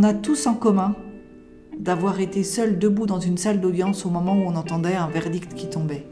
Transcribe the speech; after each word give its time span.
on 0.00 0.02
a 0.02 0.14
tous 0.14 0.46
en 0.46 0.54
commun 0.54 0.96
d'avoir 1.78 2.20
été 2.20 2.42
seul 2.42 2.78
debout 2.78 3.04
dans 3.04 3.20
une 3.20 3.36
salle 3.36 3.60
d'audience 3.60 4.06
au 4.06 4.08
moment 4.08 4.32
où 4.32 4.46
on 4.46 4.56
entendait 4.56 4.94
un 4.94 5.08
verdict 5.08 5.52
qui 5.52 5.68
tombait. 5.68 6.06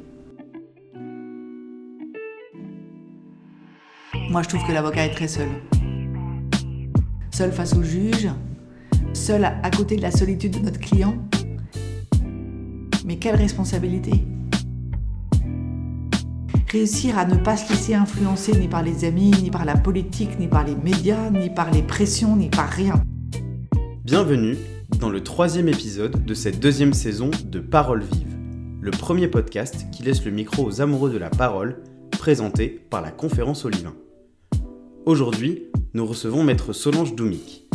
Moi, 4.28 4.42
je 4.42 4.48
trouve 4.50 4.66
que 4.66 4.72
l'avocat 4.72 5.06
est 5.06 5.14
très 5.14 5.26
seul. 5.26 5.48
Seul 7.30 7.50
face 7.50 7.74
au 7.74 7.82
juge, 7.82 8.28
seul 9.14 9.46
à 9.46 9.70
côté 9.70 9.96
de 9.96 10.02
la 10.02 10.10
solitude 10.10 10.58
de 10.58 10.66
notre 10.66 10.80
client. 10.80 11.14
Mais 13.06 13.16
quelle 13.16 13.36
responsabilité 13.36 14.22
Réussir 16.70 17.16
à 17.16 17.24
ne 17.24 17.36
pas 17.36 17.56
se 17.56 17.72
laisser 17.72 17.94
influencer 17.94 18.52
ni 18.52 18.68
par 18.68 18.82
les 18.82 19.06
amis, 19.06 19.30
ni 19.42 19.50
par 19.50 19.64
la 19.64 19.78
politique, 19.78 20.38
ni 20.38 20.46
par 20.46 20.64
les 20.64 20.76
médias, 20.76 21.30
ni 21.30 21.48
par 21.48 21.70
les 21.70 21.80
pressions, 21.80 22.36
ni 22.36 22.50
par 22.50 22.68
rien. 22.68 23.02
Bienvenue 24.10 24.56
dans 25.00 25.10
le 25.10 25.22
troisième 25.22 25.68
épisode 25.68 26.24
de 26.24 26.32
cette 26.32 26.60
deuxième 26.60 26.94
saison 26.94 27.30
de 27.44 27.60
Parole 27.60 28.04
vive, 28.04 28.38
le 28.80 28.90
premier 28.90 29.28
podcast 29.28 29.84
qui 29.92 30.02
laisse 30.02 30.24
le 30.24 30.30
micro 30.30 30.64
aux 30.64 30.80
amoureux 30.80 31.10
de 31.10 31.18
la 31.18 31.28
parole, 31.28 31.82
présenté 32.10 32.68
par 32.68 33.02
la 33.02 33.10
conférence 33.10 33.66
Olivain. 33.66 33.92
Aujourd'hui, 35.04 35.64
nous 35.92 36.06
recevons 36.06 36.42
Maître 36.42 36.72
Solange 36.72 37.14
Doumic. 37.14 37.68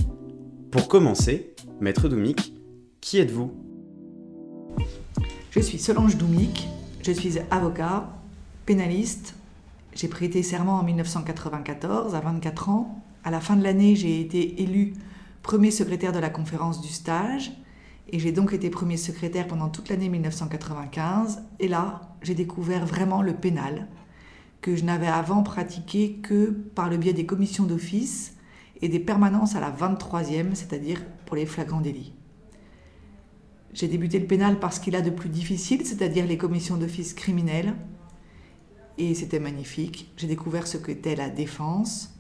Pour 0.72 0.88
commencer, 0.88 1.54
Maître 1.80 2.10
Doumic, 2.10 2.56
qui 3.00 3.20
êtes-vous? 3.20 3.54
Je 5.52 5.60
suis 5.60 5.78
Solange 5.78 6.18
Doumic, 6.18 6.68
je 7.04 7.12
suis 7.12 7.38
avocat, 7.52 8.12
pénaliste. 8.66 9.36
J'ai 9.94 10.08
prêté 10.08 10.42
serment 10.42 10.80
en 10.80 10.84
1994, 10.84 12.16
à 12.16 12.20
24 12.22 12.70
ans. 12.70 13.04
À 13.24 13.30
la 13.30 13.40
fin 13.40 13.56
de 13.56 13.62
l'année, 13.62 13.96
j'ai 13.96 14.20
été 14.20 14.64
élu 14.64 14.96
premier 15.44 15.70
secrétaire 15.70 16.14
de 16.14 16.20
la 16.20 16.30
conférence 16.30 16.82
du 16.82 16.88
stage. 16.88 17.52
Et 18.10 18.20
j'ai 18.20 18.32
donc 18.32 18.54
été 18.54 18.70
premier 18.70 18.98
secrétaire 18.98 19.48
pendant 19.48 19.70
toute 19.70 19.90
l'année 19.90 20.10
1995. 20.10 21.44
Et 21.60 21.68
là, 21.68 22.16
j'ai 22.22 22.34
découvert 22.34 22.86
vraiment 22.86 23.22
le 23.22 23.34
pénal, 23.34 23.88
que 24.62 24.76
je 24.76 24.84
n'avais 24.84 25.08
avant 25.08 25.44
pratiqué 25.44 26.16
que 26.24 26.50
par 26.50 26.90
le 26.90 26.98
biais 26.98 27.14
des 27.14 27.26
commissions 27.26 27.66
d'office 27.66 28.36
et 28.82 28.90
des 28.90 29.00
permanences 29.00 29.56
à 29.56 29.60
la 29.60 29.72
23e, 29.72 30.56
c'est-à-dire 30.56 31.02
pour 31.26 31.36
les 31.36 31.46
flagrants 31.46 31.82
délits. 31.82 32.14
J'ai 33.74 33.88
débuté 33.88 34.20
le 34.20 34.28
pénal 34.28 34.60
parce 34.60 34.80
qu'il 34.80 34.96
a 34.96 35.02
de 35.02 35.10
plus 35.10 35.30
difficile, 35.30 35.86
c'est-à-dire 35.86 36.28
les 36.28 36.38
commissions 36.38 36.78
d'office 36.78 37.14
criminelles, 37.14 37.74
et 38.98 39.16
c'était 39.16 39.40
magnifique. 39.40 40.12
J'ai 40.18 40.28
découvert 40.28 40.68
ce 40.68 40.78
qu'était 40.78 41.16
la 41.16 41.30
défense, 41.30 42.13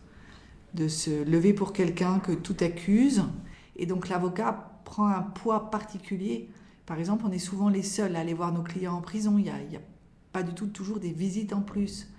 de 0.73 0.87
se 0.87 1.23
lever 1.23 1.53
pour 1.53 1.73
quelqu'un 1.73 2.19
que 2.19 2.31
tout 2.31 2.57
accuse. 2.61 3.23
Et 3.75 3.85
donc 3.85 4.09
l'avocat 4.09 4.81
prend 4.85 5.07
un 5.07 5.21
poids 5.21 5.69
particulier. 5.69 6.49
Par 6.85 6.99
exemple, 6.99 7.25
on 7.27 7.31
est 7.31 7.39
souvent 7.39 7.69
les 7.69 7.83
seuls 7.83 8.15
à 8.15 8.19
aller 8.19 8.33
voir 8.33 8.51
nos 8.51 8.63
clients 8.63 8.95
en 8.95 9.01
prison. 9.01 9.37
Il 9.37 9.43
n'y 9.43 9.49
a, 9.49 9.81
pas 10.31 10.43
du 10.43 10.53
tout 10.53 10.67
toujours 10.67 10.99
des 10.99 11.11
visites 11.11 11.53
en 11.53 11.61
plus. 11.61 12.09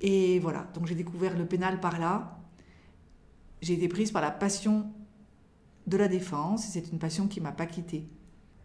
Et 0.00 0.38
voilà, 0.40 0.68
donc 0.74 0.86
j'ai 0.86 0.94
découvert 0.94 1.36
le 1.36 1.46
pénal 1.46 1.80
par 1.80 1.98
là. 1.98 2.38
J'ai 3.62 3.74
été 3.74 3.88
prise 3.88 4.12
par 4.12 4.20
la 4.20 4.30
passion 4.30 4.92
de 5.86 5.96
la 5.96 6.08
défense. 6.08 6.66
C'est 6.66 6.92
une 6.92 6.98
passion 6.98 7.26
qui 7.26 7.40
m'a 7.40 7.52
pas 7.52 7.66
quittée. 7.66 8.08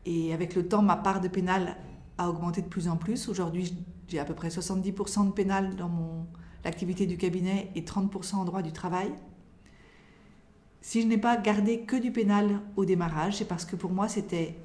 Et 0.06 0.34
avec 0.34 0.56
le 0.56 0.68
temps, 0.68 0.82
ma 0.82 0.98
part 0.98 1.22
de 1.22 1.28
pénal 1.28 1.78
a 2.18 2.30
augmenté 2.30 2.62
de 2.62 2.68
plus 2.68 2.88
en 2.90 2.98
plus. 2.98 3.30
Aujourd'hui, 3.30 3.74
j'ai 4.08 4.20
à 4.20 4.26
peu 4.26 4.34
près 4.34 4.50
70% 4.50 5.28
de 5.28 5.32
pénal 5.32 5.76
dans 5.76 5.90
mon 5.90 6.28
l'activité 6.64 7.06
du 7.06 7.18
cabinet 7.18 7.72
et 7.76 7.82
30% 7.82 8.36
en 8.36 8.46
droit 8.46 8.62
du 8.62 8.72
travail. 8.72 9.12
Si 10.82 11.02
je 11.02 11.08
n'ai 11.08 11.18
pas 11.18 11.38
gardé 11.38 11.82
que 11.82 11.96
du 11.96 12.12
pénal 12.12 12.62
au 12.76 12.86
démarrage, 12.86 13.38
c'est 13.38 13.48
parce 13.48 13.66
que 13.66 13.76
pour 13.76 13.92
moi 13.92 14.08
c'était 14.08 14.56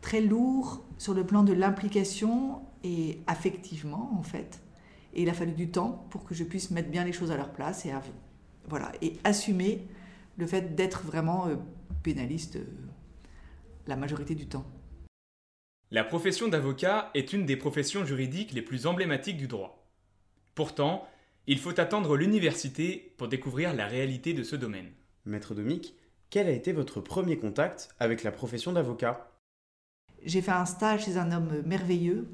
très 0.00 0.20
lourd 0.20 0.84
sur 0.98 1.14
le 1.14 1.24
plan 1.24 1.42
de 1.42 1.52
l'implication 1.52 2.62
et 2.84 3.20
affectivement 3.26 4.10
en 4.18 4.22
fait. 4.22 4.60
Et 5.14 5.22
il 5.22 5.30
a 5.30 5.34
fallu 5.34 5.52
du 5.52 5.70
temps 5.70 6.06
pour 6.10 6.24
que 6.24 6.34
je 6.34 6.44
puisse 6.44 6.70
mettre 6.70 6.90
bien 6.90 7.04
les 7.04 7.12
choses 7.12 7.30
à 7.30 7.36
leur 7.36 7.52
place 7.52 7.86
et, 7.86 7.92
voilà, 8.68 8.92
et 9.00 9.14
assumer 9.24 9.86
le 10.36 10.46
fait 10.46 10.74
d'être 10.74 11.02
vraiment 11.02 11.48
euh, 11.48 11.56
pénaliste 12.02 12.56
euh, 12.56 12.64
la 13.86 13.96
majorité 13.96 14.34
du 14.34 14.46
temps. 14.46 14.64
La 15.90 16.04
profession 16.04 16.48
d'avocat 16.48 17.10
est 17.14 17.32
une 17.32 17.46
des 17.46 17.56
professions 17.56 18.04
juridiques 18.04 18.52
les 18.52 18.62
plus 18.62 18.86
emblématiques 18.86 19.38
du 19.38 19.48
droit. 19.48 19.77
Pourtant, 20.58 21.06
il 21.46 21.60
faut 21.60 21.78
attendre 21.78 22.16
l'université 22.16 23.14
pour 23.16 23.28
découvrir 23.28 23.72
la 23.74 23.86
réalité 23.86 24.34
de 24.34 24.42
ce 24.42 24.56
domaine. 24.56 24.90
Maître 25.24 25.54
Domic, 25.54 25.94
quel 26.30 26.48
a 26.48 26.50
été 26.50 26.72
votre 26.72 27.00
premier 27.00 27.38
contact 27.38 27.90
avec 28.00 28.24
la 28.24 28.32
profession 28.32 28.72
d'avocat? 28.72 29.30
J'ai 30.24 30.42
fait 30.42 30.50
un 30.50 30.64
stage 30.64 31.04
chez 31.04 31.16
un 31.16 31.30
homme 31.30 31.62
merveilleux 31.64 32.28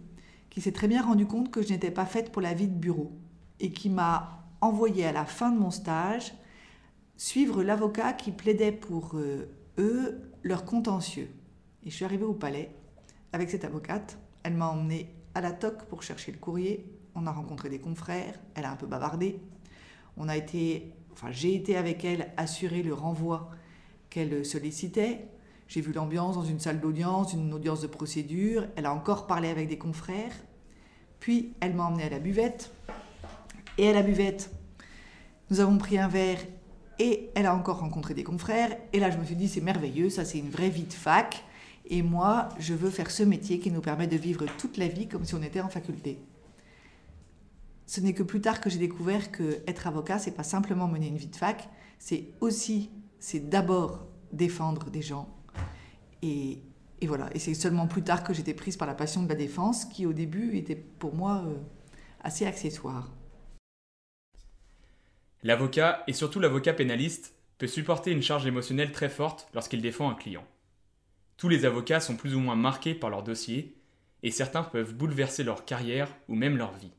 qui 0.48 0.62
s'est 0.62 0.72
très 0.72 0.88
bien 0.88 1.02
rendu 1.02 1.26
compte 1.26 1.50
que 1.50 1.60
je 1.60 1.68
n'étais 1.68 1.90
pas 1.90 2.06
faite 2.06 2.32
pour 2.32 2.40
la 2.40 2.54
vie 2.54 2.66
de 2.66 2.74
bureau 2.74 3.12
et 3.60 3.72
qui 3.72 3.90
m'a 3.90 4.46
envoyé 4.62 5.04
à 5.04 5.12
la 5.12 5.26
fin 5.26 5.52
de 5.52 5.58
mon 5.58 5.70
stage 5.70 6.32
suivre 7.18 7.62
l'avocat 7.62 8.14
qui 8.14 8.32
plaidait 8.32 8.72
pour 8.72 9.18
euh, 9.18 9.50
eux 9.76 10.32
leur 10.42 10.64
contentieux. 10.64 11.28
Et 11.84 11.90
je 11.90 11.94
suis 11.94 12.06
arrivée 12.06 12.24
au 12.24 12.32
palais 12.32 12.74
avec 13.34 13.50
cette 13.50 13.66
avocate. 13.66 14.16
Elle 14.44 14.54
m'a 14.54 14.68
emmenée 14.68 15.14
à 15.34 15.42
la 15.42 15.52
TOC 15.52 15.84
pour 15.90 16.02
chercher 16.02 16.32
le 16.32 16.38
courrier. 16.38 16.90
On 17.14 17.26
a 17.26 17.32
rencontré 17.32 17.68
des 17.68 17.78
confrères. 17.78 18.38
Elle 18.54 18.64
a 18.64 18.72
un 18.72 18.76
peu 18.76 18.86
bavardé. 18.86 19.40
On 20.16 20.28
a 20.28 20.36
été, 20.36 20.92
enfin, 21.12 21.30
j'ai 21.30 21.54
été 21.54 21.76
avec 21.76 22.04
elle 22.04 22.32
assurer 22.36 22.82
le 22.82 22.94
renvoi 22.94 23.50
qu'elle 24.10 24.44
sollicitait. 24.44 25.28
J'ai 25.68 25.80
vu 25.80 25.92
l'ambiance 25.92 26.36
dans 26.36 26.44
une 26.44 26.60
salle 26.60 26.80
d'audience, 26.80 27.32
une 27.32 27.52
audience 27.52 27.80
de 27.80 27.86
procédure. 27.86 28.66
Elle 28.76 28.86
a 28.86 28.92
encore 28.92 29.26
parlé 29.26 29.48
avec 29.48 29.68
des 29.68 29.78
confrères. 29.78 30.34
Puis 31.20 31.54
elle 31.60 31.74
m'a 31.74 31.84
emmenée 31.84 32.04
à 32.04 32.10
la 32.10 32.18
buvette. 32.18 32.72
Et 33.78 33.88
à 33.88 33.92
la 33.92 34.02
buvette, 34.02 34.50
nous 35.50 35.60
avons 35.60 35.78
pris 35.78 35.98
un 35.98 36.08
verre 36.08 36.38
et 36.98 37.30
elle 37.34 37.46
a 37.46 37.54
encore 37.54 37.80
rencontré 37.80 38.14
des 38.14 38.24
confrères. 38.24 38.76
Et 38.92 39.00
là, 39.00 39.10
je 39.10 39.18
me 39.18 39.24
suis 39.24 39.36
dit, 39.36 39.48
c'est 39.48 39.60
merveilleux, 39.60 40.10
ça 40.10 40.24
c'est 40.24 40.38
une 40.38 40.50
vraie 40.50 40.68
vie 40.68 40.84
de 40.84 40.92
fac. 40.92 41.44
Et 41.86 42.02
moi, 42.02 42.48
je 42.58 42.74
veux 42.74 42.90
faire 42.90 43.10
ce 43.10 43.22
métier 43.22 43.58
qui 43.58 43.70
nous 43.70 43.80
permet 43.80 44.06
de 44.06 44.16
vivre 44.16 44.46
toute 44.58 44.76
la 44.76 44.88
vie 44.88 45.08
comme 45.08 45.24
si 45.24 45.34
on 45.34 45.42
était 45.42 45.60
en 45.60 45.68
faculté. 45.68 46.18
Ce 47.86 48.00
n'est 48.00 48.14
que 48.14 48.22
plus 48.22 48.40
tard 48.40 48.60
que 48.60 48.70
j'ai 48.70 48.78
découvert 48.78 49.30
que 49.30 49.62
être 49.66 49.86
avocat, 49.86 50.18
c'est 50.18 50.34
pas 50.34 50.42
simplement 50.42 50.88
mener 50.88 51.08
une 51.08 51.18
vie 51.18 51.26
de 51.26 51.36
fac, 51.36 51.68
c'est 51.98 52.28
aussi, 52.40 52.90
c'est 53.18 53.48
d'abord 53.48 54.06
défendre 54.32 54.90
des 54.90 55.02
gens. 55.02 55.34
Et, 56.22 56.62
et 57.00 57.06
voilà. 57.06 57.28
Et 57.34 57.38
c'est 57.38 57.54
seulement 57.54 57.86
plus 57.86 58.02
tard 58.02 58.24
que 58.24 58.32
j'étais 58.32 58.54
prise 58.54 58.76
par 58.76 58.88
la 58.88 58.94
passion 58.94 59.22
de 59.22 59.28
la 59.28 59.34
défense, 59.34 59.84
qui 59.84 60.06
au 60.06 60.12
début 60.12 60.56
était 60.56 60.76
pour 60.76 61.14
moi 61.14 61.44
euh, 61.46 61.56
assez 62.22 62.46
accessoire. 62.46 63.12
L'avocat, 65.42 66.02
et 66.06 66.14
surtout 66.14 66.40
l'avocat 66.40 66.72
pénaliste, 66.72 67.34
peut 67.58 67.66
supporter 67.66 68.10
une 68.10 68.22
charge 68.22 68.46
émotionnelle 68.46 68.92
très 68.92 69.10
forte 69.10 69.48
lorsqu'il 69.52 69.82
défend 69.82 70.08
un 70.08 70.14
client. 70.14 70.44
Tous 71.36 71.50
les 71.50 71.66
avocats 71.66 72.00
sont 72.00 72.16
plus 72.16 72.34
ou 72.34 72.40
moins 72.40 72.56
marqués 72.56 72.94
par 72.94 73.10
leur 73.10 73.22
dossier, 73.22 73.76
et 74.22 74.30
certains 74.30 74.62
peuvent 74.62 74.94
bouleverser 74.94 75.44
leur 75.44 75.66
carrière 75.66 76.08
ou 76.28 76.34
même 76.34 76.56
leur 76.56 76.72
vie. 76.72 76.92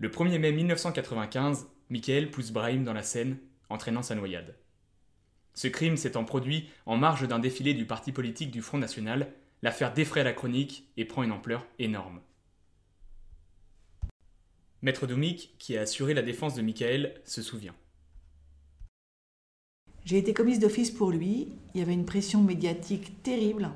Le 0.00 0.08
1er 0.08 0.38
mai 0.38 0.50
1995, 0.50 1.68
Michael 1.90 2.30
pousse 2.30 2.52
Brahim 2.52 2.84
dans 2.84 2.94
la 2.94 3.02
Seine, 3.02 3.36
entraînant 3.68 4.00
sa 4.00 4.14
noyade. 4.14 4.56
Ce 5.52 5.68
crime 5.68 5.98
s'étant 5.98 6.24
produit 6.24 6.70
en 6.86 6.96
marge 6.96 7.28
d'un 7.28 7.38
défilé 7.38 7.74
du 7.74 7.84
parti 7.84 8.10
politique 8.10 8.50
du 8.50 8.62
Front 8.62 8.78
National, 8.78 9.30
l'affaire 9.60 9.92
défraie 9.92 10.24
la 10.24 10.32
chronique 10.32 10.88
et 10.96 11.04
prend 11.04 11.22
une 11.22 11.32
ampleur 11.32 11.66
énorme. 11.78 12.22
Maître 14.80 15.06
Doumik, 15.06 15.54
qui 15.58 15.76
a 15.76 15.82
assuré 15.82 16.14
la 16.14 16.22
défense 16.22 16.54
de 16.54 16.62
Michael, 16.62 17.20
se 17.26 17.42
souvient. 17.42 17.74
J'ai 20.06 20.16
été 20.16 20.32
commise 20.32 20.60
d'office 20.60 20.90
pour 20.90 21.10
lui. 21.10 21.48
Il 21.74 21.78
y 21.78 21.82
avait 21.82 21.92
une 21.92 22.06
pression 22.06 22.40
médiatique 22.40 23.22
terrible 23.22 23.70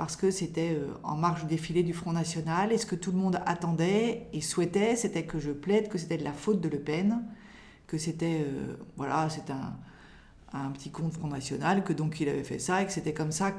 parce 0.00 0.16
que 0.16 0.30
c'était 0.30 0.72
euh, 0.72 0.94
en 1.02 1.14
marge 1.14 1.42
du 1.42 1.48
défilé 1.48 1.82
du 1.82 1.92
Front 1.92 2.14
National. 2.14 2.72
Et 2.72 2.78
ce 2.78 2.86
que 2.86 2.94
tout 2.94 3.12
le 3.12 3.18
monde 3.18 3.38
attendait 3.44 4.28
et 4.32 4.40
souhaitait, 4.40 4.96
c'était 4.96 5.24
que 5.24 5.38
je 5.38 5.50
plaide 5.50 5.90
que 5.90 5.98
c'était 5.98 6.16
de 6.16 6.24
la 6.24 6.32
faute 6.32 6.62
de 6.62 6.70
Le 6.70 6.80
Pen, 6.80 7.22
que 7.86 7.98
c'était 7.98 8.46
euh, 8.46 8.76
voilà, 8.96 9.28
un, 10.52 10.58
un, 10.58 10.70
petit 10.70 10.90
compte 10.90 11.12
Front 11.12 11.28
National, 11.28 11.84
que 11.84 11.92
donc 11.92 12.18
il 12.18 12.30
avait 12.30 12.44
fait 12.44 12.58
ça 12.58 12.80
et 12.80 12.86
que 12.86 12.92
c'était 12.92 13.12
comme 13.12 13.30
ça 13.30 13.52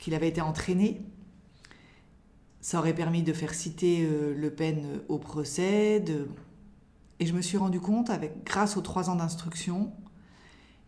qu'il 0.00 0.12
avait 0.12 0.26
été 0.26 0.40
entraîné. 0.40 1.06
Ça 2.60 2.80
aurait 2.80 2.92
permis 2.92 3.22
de 3.22 3.32
faire 3.32 3.54
citer 3.54 4.04
euh, 4.04 4.34
Le 4.36 4.50
Pen 4.50 5.02
au 5.08 5.18
procès. 5.18 6.00
De... 6.00 6.30
Et 7.20 7.26
je 7.26 7.32
me 7.32 7.42
suis 7.42 7.58
rendu 7.58 7.78
compte, 7.78 8.10
avec, 8.10 8.42
grâce 8.42 8.76
aux 8.76 8.82
trois 8.82 9.08
ans 9.08 9.14
d'instruction, 9.14 9.92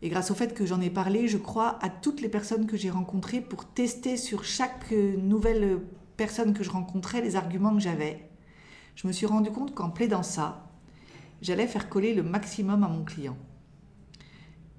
et 0.04 0.10
grâce 0.10 0.30
au 0.30 0.34
fait 0.34 0.52
que 0.52 0.66
j'en 0.66 0.82
ai 0.82 0.90
parlé, 0.90 1.28
je 1.28 1.38
crois 1.38 1.78
à 1.82 1.88
toutes 1.88 2.20
les 2.20 2.28
personnes 2.28 2.66
que 2.66 2.76
j'ai 2.76 2.90
rencontrées 2.90 3.40
pour 3.40 3.64
tester 3.64 4.18
sur 4.18 4.44
chaque 4.44 4.92
euh, 4.92 5.16
nouvelle 5.16 5.78
personne 6.18 6.52
que 6.52 6.62
je 6.62 6.68
rencontrais 6.68 7.22
les 7.22 7.36
arguments 7.36 7.72
que 7.72 7.80
j'avais. 7.80 8.28
Je 8.96 9.06
me 9.06 9.12
suis 9.12 9.24
rendu 9.24 9.50
compte 9.50 9.74
qu'en 9.74 9.88
plaidant 9.88 10.22
ça, 10.22 10.70
j'allais 11.40 11.66
faire 11.66 11.88
coller 11.88 12.12
le 12.12 12.22
maximum 12.22 12.84
à 12.84 12.88
mon 12.88 13.02
client. 13.02 13.38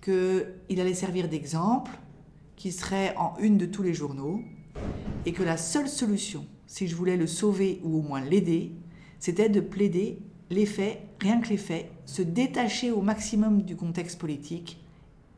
qu'il 0.03 0.79
allait 0.79 0.93
servir 0.93 1.27
d'exemple, 1.27 1.89
qu'il 2.55 2.71
serait 2.71 3.15
en 3.17 3.33
une 3.39 3.57
de 3.57 3.65
tous 3.65 3.81
les 3.81 3.95
journaux, 3.95 4.41
et 5.25 5.33
que 5.33 5.41
la 5.41 5.57
seule 5.57 5.89
solution, 5.89 6.45
si 6.67 6.87
je 6.87 6.95
voulais 6.95 7.17
le 7.17 7.25
sauver 7.25 7.81
ou 7.83 7.97
au 7.97 8.01
moins 8.03 8.21
l'aider, 8.21 8.73
c'était 9.17 9.49
de 9.49 9.59
plaider 9.59 10.19
les 10.51 10.67
faits, 10.67 11.01
rien 11.19 11.41
que 11.41 11.49
les 11.49 11.57
faits, 11.57 11.89
se 12.05 12.21
détacher 12.21 12.91
au 12.91 13.01
maximum 13.01 13.63
du 13.63 13.75
contexte 13.75 14.19
politique 14.19 14.85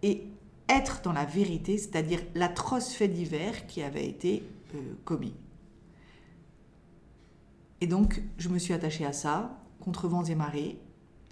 et 0.03 0.23
être 0.69 1.01
dans 1.03 1.13
la 1.13 1.25
vérité, 1.25 1.77
c'est-à-dire 1.77 2.19
l'atroce 2.35 2.93
fait 2.93 3.07
divers 3.07 3.67
qui 3.67 3.81
avait 3.81 4.07
été 4.07 4.43
euh, 4.75 4.93
commis. 5.05 5.33
Et 7.81 7.87
donc, 7.87 8.21
je 8.37 8.49
me 8.49 8.57
suis 8.57 8.73
attachée 8.73 9.05
à 9.05 9.13
ça, 9.13 9.63
contre 9.79 10.07
vents 10.07 10.23
et 10.23 10.35
marées. 10.35 10.79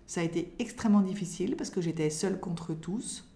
Ça 0.05 0.21
a 0.21 0.23
été 0.23 0.53
extrêmement 0.59 1.01
difficile 1.01 1.55
parce 1.55 1.69
que 1.69 1.81
j'étais 1.81 2.09
seule 2.09 2.39
contre 2.39 2.73
tous. 2.73 3.27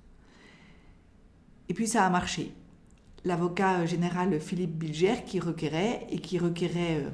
Et 1.67 1.73
puis 1.73 1.87
ça 1.87 2.05
a 2.05 2.09
marché. 2.09 2.53
L'avocat 3.25 3.85
général 3.85 4.39
Philippe 4.39 4.77
Bilger 4.77 5.23
qui 5.25 5.39
requérait 5.39 6.07
et 6.09 6.19
qui 6.19 6.37
requérait 6.37 7.03
euh, 7.03 7.09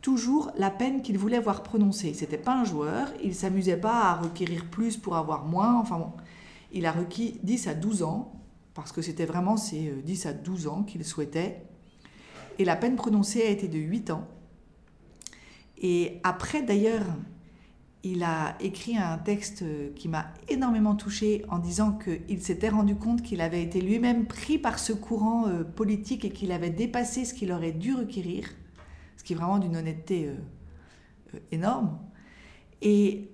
toujours 0.00 0.52
la 0.56 0.70
peine 0.70 1.02
qu'il 1.02 1.18
voulait 1.18 1.40
voir 1.40 1.62
prononcée. 1.62 2.14
C'était 2.14 2.38
pas 2.38 2.54
un 2.54 2.64
joueur, 2.64 3.08
il 3.22 3.34
s'amusait 3.34 3.76
pas 3.76 4.04
à 4.04 4.14
requérir 4.14 4.64
plus 4.66 4.96
pour 4.96 5.16
avoir 5.16 5.44
moins. 5.44 5.78
Enfin 5.78 5.98
bon, 5.98 6.12
il 6.74 6.86
a 6.86 6.92
requis 6.92 7.40
10 7.42 7.68
à 7.68 7.74
12 7.74 8.02
ans 8.02 8.32
parce 8.74 8.92
que 8.92 9.00
c'était 9.00 9.24
vraiment 9.24 9.56
ces 9.56 9.94
10 10.04 10.26
euh, 10.26 10.28
à 10.28 10.32
12 10.32 10.66
ans 10.68 10.82
qu'il 10.82 11.04
souhaitait. 11.04 11.62
Et 12.58 12.64
la 12.64 12.76
peine 12.76 12.96
prononcée 12.96 13.42
a 13.42 13.48
été 13.48 13.68
de 13.68 13.78
8 13.78 14.10
ans. 14.10 14.28
Et 15.78 16.20
après, 16.22 16.62
d'ailleurs, 16.62 17.06
il 18.04 18.22
a 18.22 18.56
écrit 18.60 18.98
un 18.98 19.16
texte 19.16 19.64
qui 19.96 20.08
m'a 20.08 20.26
énormément 20.48 20.94
touchée 20.94 21.42
en 21.48 21.58
disant 21.58 21.98
qu'il 21.98 22.42
s'était 22.42 22.68
rendu 22.68 22.96
compte 22.96 23.22
qu'il 23.22 23.40
avait 23.40 23.62
été 23.62 23.80
lui-même 23.80 24.26
pris 24.26 24.58
par 24.58 24.78
ce 24.78 24.92
courant 24.92 25.48
euh, 25.48 25.64
politique 25.64 26.24
et 26.26 26.30
qu'il 26.30 26.52
avait 26.52 26.70
dépassé 26.70 27.24
ce 27.24 27.32
qu'il 27.32 27.50
aurait 27.50 27.72
dû 27.72 27.94
requérir, 27.94 28.50
ce 29.16 29.24
qui 29.24 29.32
est 29.32 29.36
vraiment 29.36 29.58
d'une 29.58 29.74
honnêteté 29.74 30.26
euh, 30.26 30.34
euh, 31.34 31.38
énorme. 31.50 31.98
Et 32.82 33.30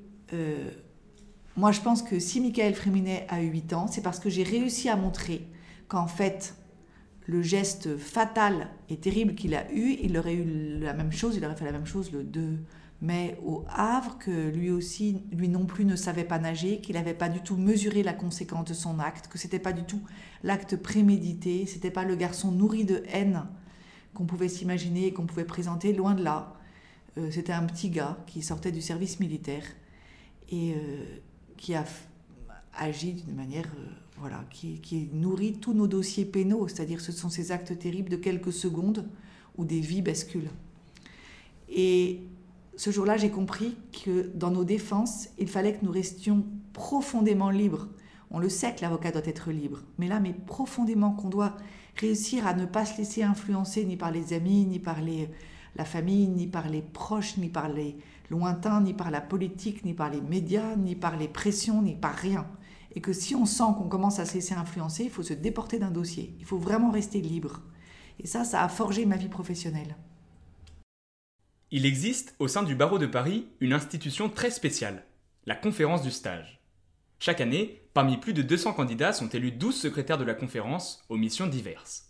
moi, 1.57 1.73
je 1.73 1.81
pense 1.81 2.03
que 2.03 2.19
si 2.19 2.41
Michael 2.41 2.75
Fréminet 2.75 3.27
a 3.29 3.43
eu 3.43 3.49
8 3.49 3.73
ans, 3.73 3.87
c'est 3.87 4.03
parce 4.03 4.19
que 4.19 4.31
j'ai 4.31 4.43
réussi 4.43 4.89
à 4.89 4.97
montrer 4.97 5.47
qu'en 5.89 6.07
fait, 6.07 6.55
le 7.27 7.43
geste 7.43 7.97
fatal 7.97 8.69
et 8.89 8.97
terrible 8.97 9.35
qu'il 9.35 9.55
a 9.55 9.71
eu, 9.73 9.97
il 10.03 10.17
aurait 10.17 10.35
eu 10.35 10.79
la 10.79 10.95
même 10.95 11.13
chose, 11.13 11.37
il 11.37 11.45
aurait 11.45 11.57
fait 11.57 11.65
la 11.65 11.73
même 11.73 11.87
chose 11.87 12.13
le 12.13 12.23
2 12.25 12.59
mai 13.03 13.39
au 13.45 13.65
Havre, 13.69 14.19
que 14.19 14.51
lui 14.51 14.71
aussi, 14.71 15.23
lui 15.33 15.49
non 15.49 15.65
plus 15.65 15.85
ne 15.85 15.97
savait 15.97 16.25
pas 16.25 16.39
nager, 16.39 16.81
qu'il 16.81 16.97
n'avait 16.97 17.15
pas 17.15 17.29
du 17.29 17.41
tout 17.41 17.57
mesuré 17.57 18.03
la 18.03 18.13
conséquence 18.13 18.67
de 18.67 18.75
son 18.75 18.99
acte, 18.99 19.29
que 19.29 19.39
c'était 19.39 19.59
pas 19.59 19.73
du 19.73 19.85
tout 19.85 20.03
l'acte 20.43 20.77
prémédité, 20.77 21.67
c'était 21.67 21.91
pas 21.91 22.05
le 22.05 22.15
garçon 22.15 22.53
nourri 22.53 22.85
de 22.85 23.03
haine 23.09 23.47
qu'on 24.15 24.27
pouvait 24.27 24.49
s'imaginer 24.49 25.07
et 25.07 25.13
qu'on 25.13 25.27
pouvait 25.27 25.45
présenter, 25.45 25.93
loin 25.93 26.15
de 26.15 26.23
là. 26.23 26.55
Euh, 27.17 27.31
c'était 27.31 27.53
un 27.53 27.65
petit 27.65 27.91
gars 27.91 28.19
qui 28.27 28.43
sortait 28.43 28.73
du 28.73 28.83
service 28.83 29.19
militaire 29.21 29.65
et 30.51 30.75
euh, 30.75 31.19
qui 31.61 31.75
a 31.75 31.85
agi 32.75 33.13
d'une 33.13 33.37
manière 33.37 33.67
euh, 33.79 33.87
voilà, 34.19 34.43
qui, 34.51 35.11
nourrit 35.13 35.59
tous 35.59 35.75
nos 35.75 35.87
dossiers 35.87 36.25
pénaux, 36.25 36.67
c'est-à-dire 36.67 37.01
ce 37.01 37.13
sont 37.13 37.29
ces 37.29 37.53
actes 37.53 37.79
terribles 37.79 38.09
de 38.09 38.17
quelques 38.17 38.53
secondes 38.53 39.07
où 39.57 39.65
des 39.65 39.81
vies 39.81 40.03
basculent. 40.03 40.51
Et 41.69 42.23
ce 42.77 42.91
jour-là, 42.91 43.17
j'ai 43.19 43.31
compris 43.31 43.77
que 44.05 44.31
dans 44.35 44.51
nos 44.51 44.65
défenses, 44.65 45.29
il 45.39 45.49
fallait 45.49 45.75
que 45.75 45.85
nous 45.85 45.93
restions 45.93 46.45
profondément 46.73 47.51
libres. 47.51 47.89
On 48.31 48.39
le 48.39 48.49
sait 48.49 48.75
que 48.75 48.81
l'avocat 48.81 49.13
doit 49.13 49.27
être 49.27 49.51
libre, 49.51 49.83
mais 49.99 50.09
là, 50.09 50.19
mais 50.19 50.33
profondément 50.33 51.13
qu'on 51.13 51.29
doit 51.29 51.57
réussir 51.97 52.47
à 52.47 52.55
ne 52.55 52.65
pas 52.65 52.87
se 52.87 52.97
laisser 52.97 53.23
influencer 53.23 53.85
ni 53.85 53.97
par 53.97 54.11
les 54.11 54.33
amis, 54.33 54.65
ni 54.65 54.79
par 54.79 54.99
la 55.77 55.85
famille, 55.85 56.29
ni 56.29 56.47
par 56.47 56.69
les 56.69 56.81
proches, 56.81 57.37
ni 57.37 57.49
par 57.49 57.69
les 57.69 57.97
lointains, 58.31 58.81
ni 58.81 58.95
par 58.95 59.11
la 59.11 59.21
politique, 59.21 59.85
ni 59.85 59.93
par 59.93 60.11
les 60.11 60.21
médias, 60.21 60.77
ni 60.77 60.95
par 60.95 61.17
les 61.17 61.29
pressions, 61.29 61.83
ni 61.83 61.95
par 61.95 62.15
rien 62.15 62.47
et 62.95 63.01
que 63.01 63.13
si 63.13 63.35
on 63.35 63.47
sent 63.47 63.65
qu'on 63.79 63.89
commence 63.89 64.19
à 64.19 64.25
se 64.25 64.35
laisser 64.35 64.55
influencer, 64.55 65.05
il 65.05 65.11
faut 65.11 65.23
se 65.23 65.35
déporter 65.35 65.79
d'un 65.79 65.91
dossier. 65.91 66.35
Il 66.39 66.45
faut 66.45 66.59
vraiment 66.59 66.91
rester 66.91 67.21
libre. 67.21 67.63
Et 68.19 68.27
ça, 68.27 68.45
ça 68.45 68.63
a 68.63 68.69
forgé 68.69 69.07
ma 69.07 69.17
vie 69.17 69.29
professionnelle. 69.29 69.97
Il 71.71 71.87
existe 71.87 72.35
au 72.41 72.49
sein 72.49 72.65
du 72.65 72.75
barreau 72.75 72.99
de 72.99 73.07
Paris 73.07 73.49
une 73.61 73.73
institution 73.73 74.29
très 74.29 74.51
spéciale, 74.51 75.05
la 75.47 75.55
conférence 75.55 76.03
du 76.03 76.11
stage. 76.11 76.61
Chaque 77.21 77.41
année, 77.41 77.83
parmi 77.95 78.17
plus 78.17 78.33
de 78.33 78.43
200 78.43 78.73
candidats 78.73 79.13
sont 79.13 79.29
élus 79.29 79.53
12 79.53 79.77
secrétaires 79.77 80.19
de 80.19 80.25
la 80.25 80.35
conférence 80.35 81.05
aux 81.09 81.17
missions 81.17 81.47
diverses. 81.47 82.09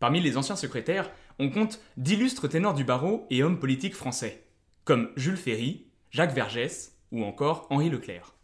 Parmi 0.00 0.20
les 0.20 0.36
anciens 0.36 0.56
secrétaires, 0.56 1.10
on 1.38 1.50
compte 1.50 1.80
d'illustres 1.96 2.48
ténors 2.48 2.74
du 2.74 2.84
barreau 2.84 3.26
et 3.30 3.44
hommes 3.44 3.60
politiques 3.60 3.94
français, 3.94 4.43
comme 4.84 5.10
Jules 5.16 5.36
Ferry, 5.36 5.86
Jacques 6.10 6.34
Vergès 6.34 6.92
ou 7.10 7.24
encore 7.24 7.66
Henri 7.70 7.88
Leclerc. 7.88 8.34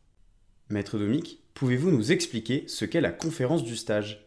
Maître 0.71 0.99
Domic, 0.99 1.43
pouvez-vous 1.55 1.91
nous 1.91 2.13
expliquer 2.13 2.65
ce 2.67 2.85
qu'est 2.85 3.01
la 3.01 3.13
conférence 3.13 3.63
du 3.63 3.77
stage? 3.77 4.27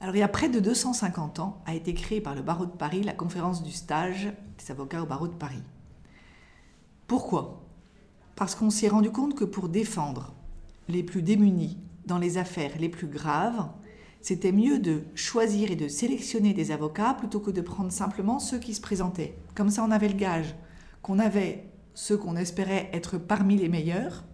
Alors, 0.00 0.14
il 0.14 0.20
y 0.20 0.22
a 0.22 0.28
près 0.28 0.48
de 0.48 0.60
250 0.60 1.40
ans, 1.40 1.62
a 1.66 1.74
été 1.74 1.94
créée 1.94 2.20
par 2.20 2.34
le 2.34 2.42
barreau 2.42 2.66
de 2.66 2.76
Paris 2.76 3.02
la 3.02 3.12
conférence 3.12 3.62
du 3.62 3.72
stage 3.72 4.32
des 4.58 4.70
avocats 4.70 5.02
au 5.02 5.06
barreau 5.06 5.28
de 5.28 5.34
Paris. 5.34 5.62
Pourquoi? 7.06 7.62
Parce 8.34 8.54
qu'on 8.54 8.70
s'est 8.70 8.88
rendu 8.88 9.10
compte 9.10 9.34
que 9.34 9.44
pour 9.44 9.68
défendre 9.68 10.34
les 10.88 11.02
plus 11.02 11.22
démunis 11.22 11.78
dans 12.04 12.18
les 12.18 12.38
affaires 12.38 12.78
les 12.78 12.88
plus 12.88 13.08
graves, 13.08 13.68
c'était 14.26 14.50
mieux 14.50 14.80
de 14.80 15.04
choisir 15.14 15.70
et 15.70 15.76
de 15.76 15.86
sélectionner 15.86 16.52
des 16.52 16.72
avocats 16.72 17.14
plutôt 17.14 17.38
que 17.38 17.52
de 17.52 17.60
prendre 17.60 17.92
simplement 17.92 18.40
ceux 18.40 18.58
qui 18.58 18.74
se 18.74 18.80
présentaient. 18.80 19.36
Comme 19.54 19.70
ça, 19.70 19.84
on 19.84 19.92
avait 19.92 20.08
le 20.08 20.16
gage 20.16 20.56
qu'on 21.00 21.20
avait 21.20 21.68
ceux 21.94 22.16
qu'on 22.16 22.34
espérait 22.34 22.90
être 22.92 23.18
parmi 23.18 23.56
les 23.56 23.68
meilleurs 23.68 24.24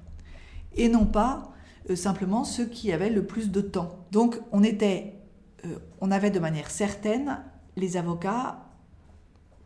et 0.77 0.89
non 0.89 1.05
pas 1.05 1.53
euh, 1.91 1.95
simplement 1.95 2.43
ceux 2.45 2.65
qui 2.65 2.91
avaient 2.91 3.11
le 3.11 3.27
plus 3.27 3.51
de 3.51 3.61
temps. 3.61 4.07
Donc 4.13 4.41
on 4.51 4.63
était, 4.63 5.13
euh, 5.67 5.77
on 6.01 6.11
avait 6.11 6.31
de 6.31 6.41
manière 6.41 6.71
certaine 6.71 7.43
les 7.77 7.99
avocats 7.99 8.65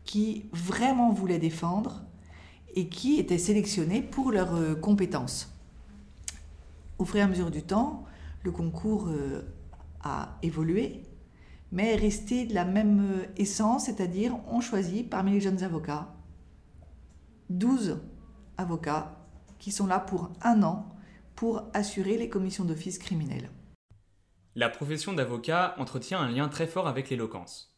qui 0.03 0.49
vraiment 0.51 1.13
voulaient 1.13 1.39
défendre 1.39 2.03
et 2.75 2.89
qui 2.89 3.17
étaient 3.17 3.37
sélectionnés 3.37 4.01
pour 4.01 4.33
leurs 4.33 4.55
euh, 4.55 4.75
compétences. 4.75 5.55
Au 6.99 7.05
fur 7.05 7.15
et 7.15 7.21
à 7.21 7.27
mesure 7.27 7.49
du 7.49 7.63
temps, 7.63 8.03
le 8.43 8.51
concours 8.51 9.07
a 10.07 10.37
évolué, 10.41 11.03
mais 11.71 11.93
est 11.93 11.97
resté 11.97 12.45
de 12.45 12.53
la 12.53 12.65
même 12.65 13.25
essence, 13.35 13.85
c'est-à-dire 13.85 14.37
on 14.47 14.61
choisit 14.61 15.09
parmi 15.09 15.31
les 15.31 15.41
jeunes 15.41 15.63
avocats 15.63 16.13
12 17.49 17.99
avocats 18.57 19.17
qui 19.59 19.71
sont 19.71 19.87
là 19.87 19.99
pour 19.99 20.31
un 20.41 20.63
an 20.63 20.89
pour 21.35 21.63
assurer 21.73 22.17
les 22.17 22.29
commissions 22.29 22.65
d'office 22.65 22.97
criminelles. 22.97 23.49
La 24.55 24.69
profession 24.69 25.13
d'avocat 25.13 25.75
entretient 25.77 26.19
un 26.19 26.31
lien 26.31 26.49
très 26.49 26.67
fort 26.67 26.87
avec 26.87 27.09
l'éloquence. 27.09 27.77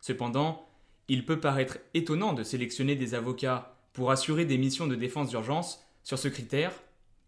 Cependant, 0.00 0.66
il 1.08 1.24
peut 1.26 1.40
paraître 1.40 1.78
étonnant 1.94 2.32
de 2.32 2.42
sélectionner 2.42 2.96
des 2.96 3.14
avocats 3.14 3.76
pour 3.92 4.10
assurer 4.10 4.44
des 4.44 4.58
missions 4.58 4.86
de 4.86 4.94
défense 4.94 5.28
d'urgence 5.28 5.84
sur 6.02 6.18
ce 6.18 6.28
critère 6.28 6.72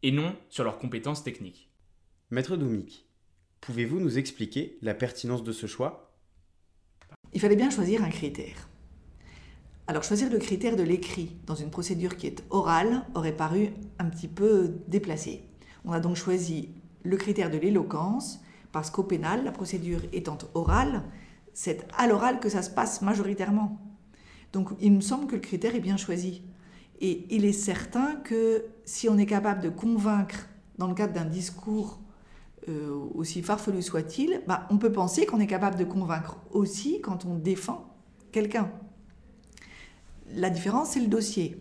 et 0.03 0.11
non 0.11 0.35
sur 0.49 0.65
leurs 0.65 0.79
compétences 0.79 1.23
techniques. 1.23 1.71
Maître 2.31 2.57
Doumik, 2.57 3.08
pouvez-vous 3.61 4.01
nous 4.01 4.19
expliquer 4.19 4.79
la 4.83 4.95
pertinence 4.95 5.43
de 5.43 5.53
ce 5.53 5.67
choix? 5.67 6.13
Il 7.33 7.41
fallait 7.41 7.57
bien 7.57 7.71
choisir 7.71 8.03
un 8.03 8.11
critère. 8.11 8.69
Alors 9.87 10.03
choisir 10.03 10.31
le 10.31 10.39
critère 10.39 10.77
de 10.77 10.83
l'écrit 10.83 11.37
dans 11.47 11.55
une 11.55 11.71
procédure 11.71 12.17
qui 12.17 12.27
est 12.27 12.45
orale 12.51 13.07
aurait 13.15 13.37
paru 13.37 13.71
un 13.99 14.07
petit 14.07 14.29
peu 14.29 14.75
déplacé. 14.87 15.43
On 15.85 15.93
a 15.93 16.01
donc 16.01 16.17
choisi 16.17 16.71
le 17.03 17.17
critère 17.17 17.51
de 17.51 17.57
l'éloquence, 17.57 18.41
parce 18.73 18.91
qu'au 18.91 19.03
pénal, 19.03 19.45
la 19.45 19.53
procédure 19.53 20.01
étant 20.13 20.39
orale, 20.55 21.05
c'est 21.55 21.87
à 21.97 22.07
l'oral 22.07 22.39
que 22.39 22.49
ça 22.49 22.63
se 22.63 22.71
passe 22.71 23.01
majoritairement. 23.03 23.81
Donc 24.53 24.71
il 24.81 24.93
me 24.93 25.01
semble 25.01 25.27
que 25.27 25.37
le 25.37 25.41
critère 25.41 25.75
est 25.75 25.81
bien 25.81 25.97
choisi. 25.97 26.43
Et 27.01 27.27
il 27.35 27.45
est 27.45 27.53
certain 27.53 28.17
que 28.17 28.65
si 28.85 29.09
on 29.09 29.17
est 29.19 29.27
capable 29.27 29.63
de 29.63 29.69
convaincre 29.69 30.49
dans 30.77 30.89
le 30.89 30.95
cadre 30.95 31.15
d'un 31.15 31.25
discours 31.25 32.01
euh, 32.69 32.91
aussi 33.15 33.43
farfelu 33.43 33.83
soit-il, 33.83 34.43
bah, 34.47 34.67
on 34.71 34.79
peut 34.79 34.93
penser 34.93 35.27
qu'on 35.27 35.41
est 35.41 35.47
capable 35.47 35.77
de 35.77 35.85
convaincre 35.85 36.39
aussi 36.51 37.01
quand 37.01 37.25
on 37.25 37.35
défend 37.35 37.95
quelqu'un. 38.33 38.71
La 40.35 40.51
différence, 40.51 40.91
c'est 40.91 41.01
le 41.01 41.07
dossier. 41.07 41.57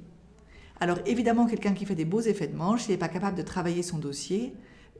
Alors 0.79 0.99
évidemment, 1.05 1.45
quelqu'un 1.47 1.73
qui 1.73 1.85
fait 1.85 1.95
des 1.95 2.05
beaux 2.05 2.21
effets 2.21 2.47
de 2.47 2.55
manche, 2.55 2.83
s'il 2.83 2.91
n'est 2.91 2.99
pas 2.99 3.07
capable 3.07 3.37
de 3.37 3.41
travailler 3.41 3.83
son 3.83 3.97
dossier, 3.97 4.53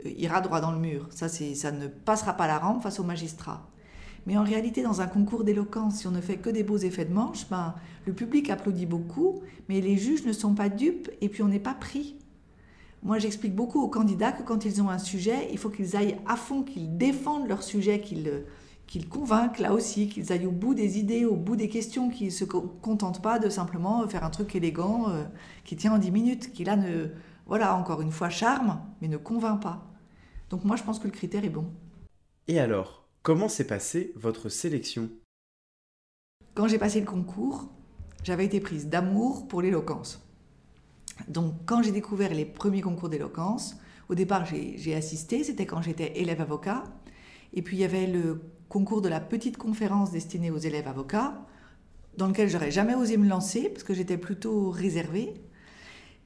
euh, 0.05 0.09
ira 0.17 0.41
droit 0.41 0.61
dans 0.61 0.71
le 0.71 0.79
mur. 0.79 1.07
Ça, 1.11 1.29
ça 1.29 1.71
ne 1.71 1.87
passera 1.87 2.33
pas 2.33 2.47
la 2.47 2.59
rampe 2.59 2.83
face 2.83 2.99
au 2.99 3.03
magistrat. 3.03 3.69
Mais 4.25 4.37
en 4.37 4.43
réalité, 4.43 4.83
dans 4.83 4.99
un 4.99 5.07
concours 5.07 5.45
d'éloquence, 5.45 5.99
si 5.99 6.07
on 6.07 6.11
ne 6.11 6.19
fait 6.19 6.35
que 6.37 6.49
des 6.49 6.63
beaux 6.63 6.77
effets 6.77 7.05
de 7.05 7.13
manche, 7.13 7.47
ben, 7.49 7.75
le 8.05 8.13
public 8.13 8.49
applaudit 8.49 8.85
beaucoup, 8.85 9.41
mais 9.69 9.79
les 9.79 9.97
juges 9.97 10.25
ne 10.25 10.33
sont 10.33 10.53
pas 10.53 10.67
dupes 10.67 11.09
et 11.21 11.29
puis 11.29 11.43
on 11.43 11.47
n'est 11.47 11.59
pas 11.59 11.73
pris. 11.73 12.17
Moi, 13.03 13.19
j'explique 13.19 13.55
beaucoup 13.55 13.81
aux 13.81 13.89
candidats 13.89 14.31
que 14.31 14.43
quand 14.43 14.65
ils 14.65 14.81
ont 14.81 14.89
un 14.89 14.97
sujet, 14.97 15.47
il 15.51 15.57
faut 15.57 15.69
qu'ils 15.69 15.95
aillent 15.95 16.17
à 16.27 16.35
fond, 16.35 16.63
qu'ils 16.63 16.97
défendent 16.97 17.47
leur 17.47 17.63
sujet, 17.63 18.01
qu'ils 18.01 18.43
qu'ils 18.87 19.09
convainquent 19.09 19.59
là 19.59 19.73
aussi, 19.73 20.07
qu'ils 20.07 20.31
aillent 20.31 20.45
au 20.45 20.51
bout 20.51 20.73
des 20.73 20.97
idées, 20.97 21.25
au 21.25 21.35
bout 21.35 21.57
des 21.57 21.67
questions, 21.69 22.09
qu'ils 22.09 22.27
ne 22.27 22.31
se 22.31 22.45
contentent 22.45 23.21
pas 23.21 23.37
de 23.37 23.49
simplement 23.49 24.07
faire 24.07 24.23
un 24.23 24.29
truc 24.29 24.55
élégant 24.55 25.09
euh, 25.09 25.25
qui 25.65 25.75
tient 25.75 25.93
en 25.93 25.97
10 25.97 26.11
minutes, 26.11 26.53
qui 26.53 26.63
là 26.63 26.77
ne, 26.77 27.07
voilà, 27.45 27.75
encore 27.75 28.01
une 28.01 28.11
fois, 28.11 28.29
charme, 28.29 28.81
mais 29.01 29.09
ne 29.09 29.17
convainc 29.17 29.61
pas. 29.61 29.85
Donc 30.49 30.63
moi, 30.63 30.77
je 30.77 30.83
pense 30.83 30.99
que 30.99 31.05
le 31.05 31.11
critère 31.11 31.43
est 31.43 31.49
bon. 31.49 31.65
Et 32.47 32.59
alors, 32.59 33.05
comment 33.23 33.49
s'est 33.49 33.67
passée 33.67 34.13
votre 34.15 34.47
sélection? 34.47 35.09
Quand 36.55 36.67
j'ai 36.67 36.79
passé 36.79 37.01
le 37.01 37.05
concours, 37.05 37.67
j'avais 38.23 38.45
été 38.45 38.61
prise 38.61 38.87
d'amour 38.87 39.47
pour 39.47 39.61
l'éloquence. 39.61 40.26
Donc 41.27 41.53
quand 41.65 41.83
j'ai 41.83 41.91
découvert 41.91 42.33
les 42.33 42.45
premiers 42.45 42.81
concours 42.81 43.09
d'éloquence, 43.09 43.77
au 44.09 44.15
départ 44.15 44.45
j'ai 44.45 44.95
assisté, 44.95 45.43
c'était 45.43 45.65
quand 45.65 45.81
j'étais 45.81 46.19
élève 46.19 46.41
avocat, 46.41 46.83
et 47.53 47.61
puis 47.61 47.77
il 47.77 47.79
y 47.79 47.85
avait 47.85 48.07
le 48.07 48.41
concours 48.69 49.01
de 49.01 49.09
la 49.09 49.19
petite 49.19 49.57
conférence 49.57 50.11
destinée 50.11 50.51
aux 50.51 50.57
élèves 50.57 50.87
avocats, 50.87 51.45
dans 52.17 52.27
lequel 52.27 52.49
j'aurais 52.49 52.71
jamais 52.71 52.95
osé 52.95 53.17
me 53.17 53.27
lancer 53.27 53.69
parce 53.69 53.83
que 53.83 53.93
j'étais 53.93 54.17
plutôt 54.17 54.71
réservée. 54.71 55.33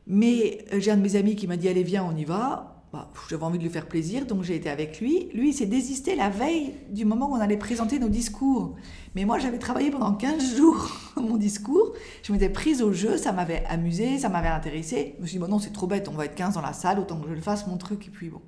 Mais 0.08 0.66
euh, 0.74 0.80
j'ai 0.80 0.92
un 0.92 0.98
de 0.98 1.02
mes 1.02 1.16
amis 1.16 1.36
qui 1.36 1.48
m'a 1.48 1.58
dit 1.58 1.68
allez 1.68 1.84
viens 1.84 2.04
on 2.04 2.16
y 2.16 2.26
va. 2.26 2.81
Bah, 2.94 3.10
j'avais 3.30 3.44
envie 3.44 3.58
de 3.58 3.64
lui 3.64 3.70
faire 3.70 3.88
plaisir, 3.88 4.26
donc 4.26 4.44
j'ai 4.44 4.56
été 4.56 4.70
avec 4.70 5.00
lui. 5.00 5.30
Lui, 5.34 5.50
il 5.50 5.54
s'est 5.54 5.66
désisté 5.66 6.16
la 6.16 6.30
veille 6.30 6.74
du 6.90 7.06
moment 7.06 7.32
où 7.32 7.36
on 7.36 7.40
allait 7.40 7.56
présenter 7.56 8.00
nos 8.00 8.10
discours. 8.10 8.76
Mais 9.16 9.24
moi, 9.24 9.40
j'avais 9.40 9.60
travaillé 9.60 9.92
pendant 9.92 10.14
15 10.14 10.58
jours 10.58 10.90
mon 11.16 11.38
discours. 11.38 11.94
Je 12.24 12.34
m'étais 12.34 12.50
prise 12.50 12.82
au 12.82 12.92
jeu, 12.92 13.16
ça 13.18 13.32
m'avait 13.32 13.64
amusé, 13.70 14.20
ça 14.20 14.28
m'avait 14.28 14.50
intéressé. 14.50 15.16
Je 15.18 15.22
me 15.22 15.28
suis 15.28 15.36
dit, 15.36 15.40
bon, 15.40 15.48
non, 15.48 15.60
c'est 15.60 15.72
trop 15.72 15.88
bête, 15.88 16.10
on 16.10 16.14
va 16.14 16.26
être 16.26 16.36
15 16.36 16.56
dans 16.56 16.62
la 16.62 16.74
salle, 16.74 17.00
autant 17.00 17.20
que 17.22 17.30
je 17.30 17.34
le 17.34 17.42
fasse, 17.42 17.66
mon 17.66 17.78
truc. 17.78 18.08
Et 18.08 18.12
puis 18.12 18.30
bon. 18.30 18.42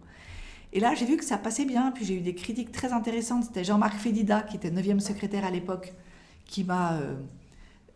Et 0.73 0.79
là, 0.79 0.95
j'ai 0.95 1.05
vu 1.05 1.17
que 1.17 1.23
ça 1.23 1.37
passait 1.37 1.65
bien, 1.65 1.91
puis 1.91 2.03
j'ai 2.03 2.15
eu 2.15 2.21
des 2.21 2.33
critiques 2.33 2.71
très 2.71 2.91
intéressantes. 2.91 3.43
C'était 3.43 3.63
Jean-Marc 3.63 3.97
Fédida, 3.97 4.41
qui 4.41 4.57
était 4.57 4.71
9e 4.71 4.99
secrétaire 4.99 5.45
à 5.45 5.51
l'époque, 5.51 5.93
qui 6.47 6.63
m'a 6.63 6.95
euh, 6.95 7.15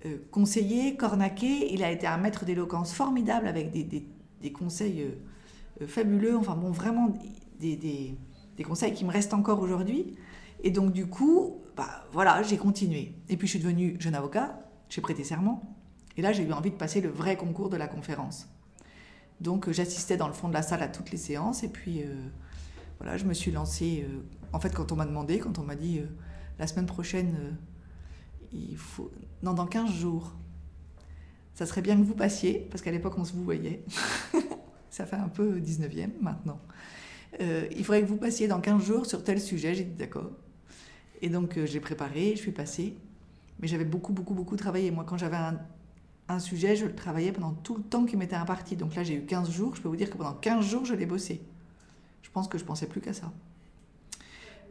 euh, 0.06 0.18
conseillé, 0.32 0.96
cornaqué. 0.96 1.74
Il 1.74 1.84
a 1.84 1.92
été 1.92 2.06
un 2.06 2.18
maître 2.18 2.46
d'éloquence 2.46 2.94
formidable 2.94 3.48
avec 3.48 3.72
des, 3.72 4.52
conseils 4.54 5.02
euh, 5.02 5.16
fabuleux, 5.86 6.36
enfin 6.38 6.56
bon, 6.56 6.72
vraiment 6.72 7.14
des, 7.60 8.18
conseils 8.66 8.94
qui 8.94 9.06
me 9.06 9.12
restent 9.12 9.34
encore 9.34 9.62
aujourd'hui. 9.62 10.16
Et 10.64 10.72
donc, 10.72 10.92
du 10.92 11.06
coup, 11.06 11.62
bah, 11.76 12.06
voilà, 12.12 12.42
j'ai 12.42 12.58
continué. 12.58 13.14
Et 13.30 13.38
puis, 13.38 13.48
je 13.48 13.52
suis 13.52 13.60
devenue 13.60 13.96
jeune 14.00 14.16
avocat, 14.16 14.60
j'ai 14.90 15.02
prêté 15.02 15.24
serment. 15.24 15.78
Et 16.18 16.22
là, 16.22 16.34
j'ai 16.34 16.44
eu 16.44 16.52
envie 16.52 16.72
de 16.72 16.76
passer 16.76 17.00
le 17.00 17.10
vrai 17.10 17.38
concours 17.38 17.70
de 17.70 17.78
la 17.78 17.88
conférence. 17.88 18.48
Donc, 19.40 19.70
j'assistais 19.70 20.18
dans 20.18 20.28
le 20.28 20.34
fond 20.34 20.48
de 20.48 20.54
la 20.54 20.64
salle 20.64 20.82
à 20.82 20.88
toutes 20.88 21.12
les 21.12 21.18
séances. 21.18 21.64
Et 21.64 21.70
puis, 21.70 22.04
voilà, 23.00 23.18
je 23.18 23.26
me 23.26 23.34
suis 23.34 23.52
lancée. 23.52 24.06
Euh, 24.08 24.20
en 24.54 24.60
fait, 24.60 24.74
quand 24.74 24.92
on 24.92 24.96
m'a 24.96 25.06
demandé, 25.06 25.40
quand 25.40 25.60
on 25.60 25.64
m'a 25.64 25.76
dit 25.76 26.00
euh, 26.00 26.08
la 26.60 26.68
semaine 26.68 26.86
prochaine, 26.86 27.36
euh, 27.40 27.52
il 28.52 28.78
faut. 28.78 29.12
Non, 29.44 29.54
dans 29.54 29.68
15 29.68 29.92
jours, 29.92 30.34
ça 31.54 31.66
serait 31.66 31.82
bien 31.82 31.96
que 31.98 32.04
vous 32.04 32.16
passiez, 32.16 32.68
parce 32.72 32.82
qu'à 32.82 32.92
l'époque, 32.92 33.14
on 33.18 33.26
se 33.26 33.34
vous 33.34 33.44
voyait. 33.44 33.84
ça 34.98 35.06
fait 35.06 35.16
un 35.16 35.30
peu 35.30 35.60
19e 35.60 36.10
maintenant. 36.22 36.60
il 37.40 37.84
faudrait 37.86 38.02
que 38.02 38.08
vous 38.08 38.18
passiez 38.18 38.48
dans 38.48 38.60
15 38.60 38.84
jours 38.84 39.06
sur 39.06 39.24
tel 39.24 39.40
sujet. 39.40 39.76
J'ai 39.76 39.84
dit 39.84 39.96
d'accord. 39.96 40.32
Et 41.22 41.30
donc, 41.30 41.60
j'ai 41.66 41.80
préparé, 41.80 42.32
je 42.32 42.42
suis 42.42 42.52
passée. 42.52 42.96
Mais 43.60 43.68
j'avais 43.68 43.86
beaucoup, 43.86 44.14
beaucoup, 44.14 44.34
beaucoup 44.34 44.56
travaillé. 44.56 44.92
Moi, 44.92 45.04
quand 45.08 45.18
j'avais 45.18 45.38
un, 45.38 45.60
un 46.30 46.40
sujet, 46.40 46.76
je 46.76 46.86
le 46.86 46.96
travaillais 46.96 47.32
pendant 47.32 47.54
tout 47.54 47.76
le 47.76 47.84
temps 47.84 48.06
qui 48.06 48.18
m'était 48.18 48.36
imparti. 48.36 48.76
Donc 48.76 48.96
là, 48.96 49.04
j'ai 49.04 49.16
eu 49.16 49.26
15 49.26 49.50
jours. 49.52 49.76
Je 49.76 49.82
peux 49.82 49.90
vous 49.90 49.96
dire 49.96 50.10
que 50.10 50.18
pendant 50.18 50.34
15 50.34 50.66
jours, 50.66 50.86
je 50.86 50.94
l'ai 50.94 51.06
bossé. 51.06 51.42
Je 52.22 52.30
pense 52.32 52.48
que 52.48 52.58
je 52.58 52.66
pensais 52.66 52.88
plus 52.88 53.02
qu'à 53.02 53.14
ça. 53.14 53.32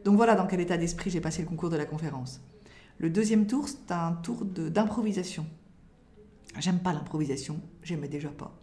Donc 0.05 0.15
voilà 0.15 0.35
dans 0.35 0.47
quel 0.47 0.59
état 0.61 0.77
d'esprit 0.77 1.09
j'ai 1.09 1.21
passé 1.21 1.41
le 1.41 1.47
concours 1.47 1.69
de 1.69 1.75
la 1.75 1.85
conférence. 1.85 2.41
Le 2.97 3.09
deuxième 3.09 3.45
tour, 3.47 3.67
c'est 3.67 3.91
un 3.91 4.13
tour 4.13 4.45
d'improvisation. 4.45 5.45
J'aime 6.59 6.79
pas 6.79 6.93
l'improvisation, 6.93 7.59
j'aimais 7.83 8.07
déjà 8.07 8.29
pas. 8.29 8.57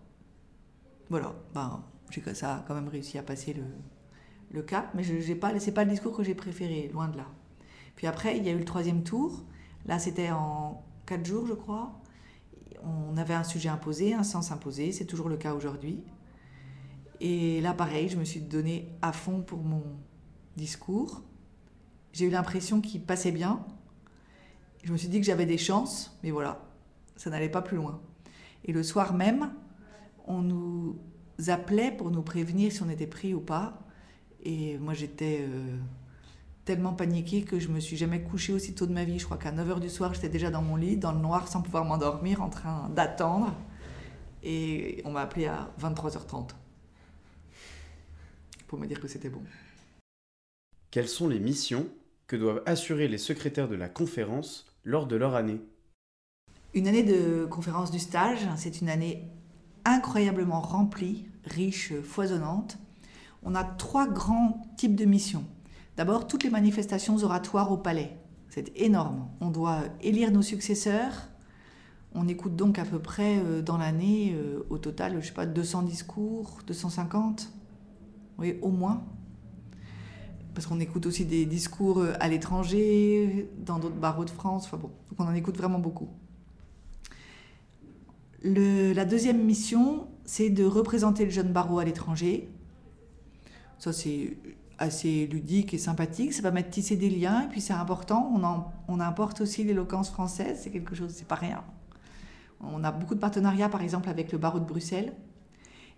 Voilà, 1.15 1.33
ben, 1.55 1.81
j'ai 2.11 2.35
ça 2.35 2.65
quand 2.67 2.75
même 2.75 2.89
réussi 2.89 3.19
à 3.19 3.23
passer 3.23 3.55
le, 3.55 3.63
le 4.51 4.63
cap, 4.63 4.91
mais 4.95 5.05
ce 5.05 5.13
n'est 5.13 5.37
pas, 5.37 5.53
pas 5.53 5.85
le 5.85 5.91
discours 5.91 6.13
que 6.13 6.25
j'ai 6.25 6.35
préféré, 6.35 6.91
loin 6.93 7.07
de 7.07 7.17
là. 7.17 7.27
Puis 7.95 8.09
après, 8.09 8.37
il 8.37 8.45
y 8.45 8.49
a 8.49 8.53
eu 8.53 8.59
le 8.59 8.65
troisième 8.65 9.05
tour. 9.05 9.45
Là, 9.87 10.01
c'était 10.01 10.33
en 10.33 10.83
quatre 11.07 11.25
jours, 11.25 11.47
je 11.47 11.53
crois. 11.53 12.01
On 12.83 13.17
avait 13.17 13.35
un 13.35 13.45
sujet 13.45 13.69
imposé, 13.69 14.13
un 14.13 14.25
sens 14.25 14.51
imposé, 14.51 14.91
c'est 14.91 15.05
toujours 15.05 15.29
le 15.29 15.37
cas 15.37 15.55
aujourd'hui. 15.55 16.03
Et 17.21 17.61
là, 17.61 17.75
pareil, 17.75 18.09
je 18.09 18.17
me 18.17 18.25
suis 18.25 18.41
donné 18.41 18.89
à 19.01 19.13
fond 19.13 19.41
pour 19.41 19.63
mon 19.63 19.85
discours. 20.57 21.23
J'ai 22.13 22.25
eu 22.27 22.31
l'impression 22.31 22.81
qu'il 22.81 23.03
passait 23.03 23.31
bien. 23.31 23.65
Je 24.83 24.91
me 24.91 24.97
suis 24.97 25.07
dit 25.07 25.21
que 25.21 25.27
j'avais 25.27 25.47
des 25.47 25.59
chances, 25.59 26.19
mais 26.25 26.33
voilà, 26.33 26.61
ça 27.15 27.31
n'allait 27.31 27.49
pas 27.49 27.63
plus 27.63 27.77
loin. 27.77 28.01
Et 28.65 28.73
le 28.73 28.83
soir 28.83 29.15
même, 29.15 29.53
on 30.25 30.43
nous 30.43 30.99
appelait 31.49 31.93
pour 31.93 32.11
nous 32.11 32.23
prévenir 32.23 32.73
si 32.73 32.83
on 32.83 32.89
était 32.89 33.07
pris 33.07 33.35
ou 33.35 33.41
pas. 33.41 33.81
Et 34.43 34.79
moi, 34.79 34.95
j'étais 34.95 35.41
euh, 35.43 35.77
tellement 36.65 36.93
paniquée 36.93 37.43
que 37.43 37.59
je 37.59 37.69
me 37.69 37.81
suis 37.81 37.97
jamais 37.97 38.23
couchée 38.23 38.53
aussi 38.53 38.75
tôt 38.75 38.87
de 38.87 38.93
ma 38.93 39.05
vie. 39.05 39.19
Je 39.19 39.25
crois 39.25 39.39
qu'à 39.39 39.53
9h 39.53 39.81
du 39.81 39.89
soir, 39.89 40.15
j'étais 40.15 40.29
déjà 40.29 40.51
dans 40.51 40.63
mon 40.63 40.77
lit, 40.77 40.97
dans 40.97 41.13
le 41.13 41.21
noir, 41.21 41.49
sans 41.49 41.63
pouvoir 41.63 41.85
m'endormir, 41.85 42.43
en 42.43 42.51
train 42.51 42.91
d'attendre. 42.95 43.55
Et 44.43 45.01
on 45.05 45.13
m'a 45.13 45.23
appelé 45.23 45.47
à 45.47 45.71
23h30 45.81 46.51
pour 48.67 48.79
me 48.79 48.87
dire 48.87 49.01
que 49.01 49.09
c'était 49.09 49.31
bon. 49.31 49.43
Quelles 50.91 51.09
sont 51.09 51.29
les 51.29 51.41
missions 51.41 51.87
que 52.27 52.37
doivent 52.37 52.63
assurer 52.67 53.09
les 53.09 53.19
secrétaires 53.19 53.69
de 53.69 53.75
la 53.75 53.89
conférence 53.89 54.67
lors 54.85 55.07
de 55.07 55.17
leur 55.17 55.35
année? 55.35 55.61
Une 56.75 56.89
année 56.89 57.03
de 57.03 57.47
conférence 57.47 57.91
du 57.91 57.99
stage, 57.99 58.47
c'est 58.57 58.81
une 58.81 58.89
année 58.89 59.31
incroyablement 59.85 60.61
remplie, 60.61 61.27
riche, 61.45 61.93
foisonnante. 62.03 62.79
On 63.43 63.55
a 63.55 63.65
trois 63.65 64.07
grands 64.09 64.63
types 64.77 64.97
de 64.97 65.05
missions. 65.05 65.45
D'abord, 65.97 66.27
toutes 66.27 66.45
les 66.45 66.51
manifestations 66.51 67.23
oratoires 67.23 67.71
au 67.71 67.77
palais. 67.77 68.17
C'est 68.49 68.73
énorme. 68.77 69.29
On 69.41 69.51
doit 69.51 69.81
élire 70.01 70.31
nos 70.31 70.43
successeurs. 70.43 71.29
On 72.15 72.29
écoute 72.29 72.57
donc 72.57 72.79
à 72.79 72.85
peu 72.85 73.01
près 73.01 73.39
euh, 73.39 73.63
dans 73.63 73.77
l'année, 73.77 74.33
euh, 74.35 74.65
au 74.71 74.79
total, 74.79 75.21
je 75.21 75.27
sais 75.27 75.33
pas, 75.35 75.47
200 75.47 75.83
discours, 75.83 76.59
250 76.67 77.53
oui, 78.39 78.59
au 78.63 78.71
moins. 78.71 79.05
Parce 80.55 80.67
qu'on 80.67 80.81
écoute 80.81 81.07
aussi 81.07 81.25
des 81.25 81.47
discours 81.47 81.99
euh, 81.99 82.13
à 82.21 82.29
l'étranger, 82.29 83.51
dans 83.59 83.79
d'autres 83.79 83.97
barreaux 83.97 84.25
de 84.25 84.31
France. 84.31 84.65
Enfin 84.67 84.77
bon, 84.77 84.91
on 85.19 85.25
en 85.25 85.35
écoute 85.35 85.57
vraiment 85.57 85.79
beaucoup. 85.79 86.09
La 88.45 89.05
deuxième 89.05 89.43
mission, 89.43 90.07
c'est 90.25 90.51
de 90.51 90.65
représenter 90.65 91.25
le 91.25 91.31
jeune 91.31 91.53
barreau 91.53 91.79
à 91.79 91.85
l'étranger. 91.85 92.49
Ça, 93.79 93.93
c'est 93.93 94.37
assez 94.79 95.27
ludique 95.27 95.75
et 95.75 95.79
sympathique. 95.79 96.33
Ça 96.33 96.43
permet 96.43 96.63
de 96.63 96.71
tisser 96.71 96.97
des 96.97 97.11
liens. 97.11 97.43
Et 97.43 97.49
puis, 97.49 97.61
c'est 97.61 97.73
important. 97.73 98.33
On, 98.89 99.01
importe 99.01 99.41
aussi 99.41 99.65
l'éloquence 99.65 100.11
française. 100.11 100.61
C'est 100.63 100.71
quelque 100.71 100.95
chose, 100.95 101.13
c'est 101.15 101.27
pas 101.27 101.35
rien. 101.35 101.65
On 102.61 102.85
a 102.85 102.93
beaucoup 102.93 103.15
de 103.15 103.21
partenariats, 103.21 103.69
par 103.69 103.83
exemple, 103.83 104.09
avec 104.09 104.31
le 104.33 104.39
barreau 104.39 104.61
de 104.61 104.65
Bruxelles. 104.65 105.15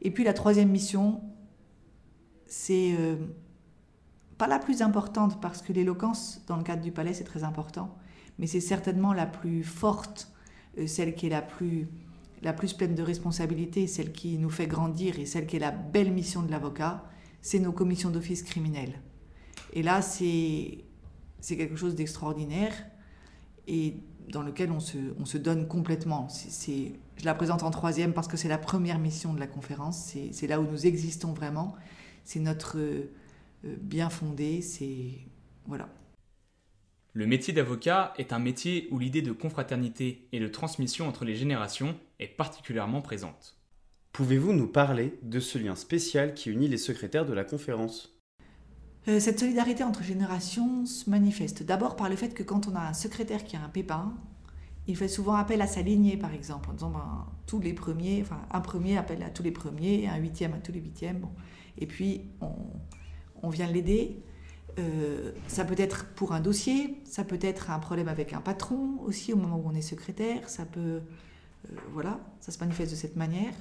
Et 0.03 0.11
puis, 0.11 0.25
la 0.25 0.33
troisième 0.33 0.71
mission, 0.71 1.21
c'est 2.47 2.95
euh, 2.99 3.17
pas 4.39 4.47
la 4.47 4.59
plus 4.59 4.83
importante 4.83 5.41
parce 5.41 5.63
que 5.63 5.73
l'éloquence 5.73 6.43
dans 6.47 6.57
le 6.57 6.63
cadre 6.63 6.83
du 6.83 6.93
palais 6.93 7.15
c'est 7.15 7.25
très 7.25 7.45
important, 7.45 7.97
mais 8.39 8.47
c'est 8.47 8.61
certainement 8.61 9.13
la 9.13 9.27
plus 9.27 9.65
forte, 9.65 10.33
euh, 10.79 10.87
celle 10.87 11.15
qui 11.15 11.27
est 11.27 11.31
la 11.31 11.43
plus, 11.43 11.89
la 12.43 12.53
plus 12.53 12.73
pleine 12.73 12.95
de 12.95 13.03
responsabilités, 13.03 13.87
celle 13.87 14.13
qui 14.13 14.39
nous 14.39 14.51
fait 14.51 14.67
grandir 14.67 15.19
et 15.19 15.27
celle 15.27 15.47
qui 15.47 15.57
est 15.57 15.61
la 15.61 15.71
belle 15.71 16.13
mission 16.13 16.43
de 16.43 16.51
l'avocat, 16.51 17.05
c'est 17.41 17.59
nos 17.59 17.73
commissions 17.73 18.11
d'office 18.11 18.43
criminelles. 18.43 19.01
Et 19.73 19.83
là 19.83 20.03
c'est 20.03 20.85
quelque 21.47 21.77
chose 21.77 21.95
d'extraordinaire 21.95 22.73
et 23.69 23.97
dans 24.31 24.43
lequel 24.43 24.73
on 24.73 24.81
se, 24.81 24.99
on 25.19 25.25
se 25.25 25.39
donne 25.39 25.69
complètement. 25.69 26.29
Je 26.29 27.25
la 27.25 27.35
présente 27.35 27.63
en 27.63 27.71
troisième 27.71 28.13
parce 28.13 28.29
que 28.29 28.37
c'est 28.37 28.49
la 28.49 28.59
première 28.59 28.99
mission 28.99 29.33
de 29.33 29.41
la 29.41 29.47
conférence, 29.47 30.15
c'est 30.31 30.47
là 30.47 30.61
où 30.61 30.65
nous 30.65 30.87
existons 30.87 31.33
vraiment 31.33 31.77
c'est 32.27 32.41
notre 32.41 32.79
euh, 32.79 33.09
bien 33.63 34.11
fondé, 34.11 34.61
c'est 34.61 35.13
voilà. 35.65 35.89
Le 37.15 37.27
métier 37.27 37.55
d'avocat 37.55 38.13
est 38.19 38.35
un 38.35 38.39
métier 38.39 38.89
où 38.91 38.99
l'idée 38.99 39.23
de 39.23 39.33
confraternité 39.33 40.29
et 40.33 40.41
de 40.41 40.49
transmission 40.49 41.09
entre 41.09 41.25
les 41.25 41.35
générations 41.35 41.97
est 42.19 42.29
particulièrement 42.29 43.03
présente. 43.03 43.59
Pouvez-vous 44.13 44.53
nous 44.53 44.67
parler 44.67 45.19
de 45.23 45.41
ce 45.41 45.59
lien 45.59 45.75
spécial 45.75 46.35
qui 46.35 46.51
unit 46.51 46.69
les 46.69 46.79
secrétaires 46.79 47.27
de 47.27 47.35
la 47.35 47.45
conférence? 47.45 48.19
Euh, 49.09 49.21
Cette 49.21 49.39
solidarité 49.39 49.85
entre 49.85 50.03
générations 50.03 50.87
se 50.87 51.11
manifeste 51.11 51.63
d'abord 51.63 51.97
par 51.97 52.09
le 52.09 52.17
fait 52.17 52.33
que 52.33 52.43
quand 52.43 52.67
on 52.67 52.75
a 52.75 52.81
un 52.81 52.95
secrétaire 52.95 53.45
qui 53.45 53.57
a 53.57 53.63
un 53.63 53.69
pépin, 53.69 54.15
il 54.87 54.97
fait 54.97 55.09
souvent 55.09 55.35
appel 55.35 55.61
à 55.61 55.67
sa 55.67 55.83
lignée, 55.83 56.17
par 56.17 56.33
exemple, 56.33 56.71
en 56.71 56.73
disant 56.73 56.91
ben, 56.91 57.27
tous 57.47 57.61
les 57.61 57.75
premiers, 57.75 58.23
enfin, 58.23 58.41
un 58.51 58.61
premier 58.61 58.97
appelle 58.97 59.23
à 59.23 59.31
tous 59.31 59.43
les 59.43 59.51
premiers, 59.51 60.09
un 60.09 60.17
huitième 60.17 60.55
à 60.55 60.59
tous 60.59 60.73
les 60.73 60.81
huitièmes. 60.81 61.19
Bon. 61.19 61.31
Et 61.77 61.87
puis, 61.87 62.23
on, 62.41 62.55
on 63.43 63.51
vient 63.51 63.67
l'aider. 63.67 64.23
Euh, 64.79 65.33
ça 65.49 65.65
peut 65.65 65.75
être 65.79 66.07
pour 66.15 66.33
un 66.33 66.41
dossier, 66.41 67.03
ça 67.05 67.25
peut 67.25 67.39
être 67.41 67.71
un 67.71 67.79
problème 67.79 68.09
avec 68.09 68.33
un 68.33 68.41
patron 68.41 68.99
aussi 69.05 69.33
au 69.33 69.37
moment 69.37 69.57
où 69.57 69.69
on 69.69 69.75
est 69.75 69.83
secrétaire, 69.83 70.49
ça 70.49 70.65
peut. 70.65 71.01
Euh, 71.71 71.77
voilà, 71.93 72.21
ça 72.41 72.53
se 72.53 72.59
manifeste 72.59 72.91
de 72.91 72.97
cette 72.97 73.17
manière. 73.17 73.55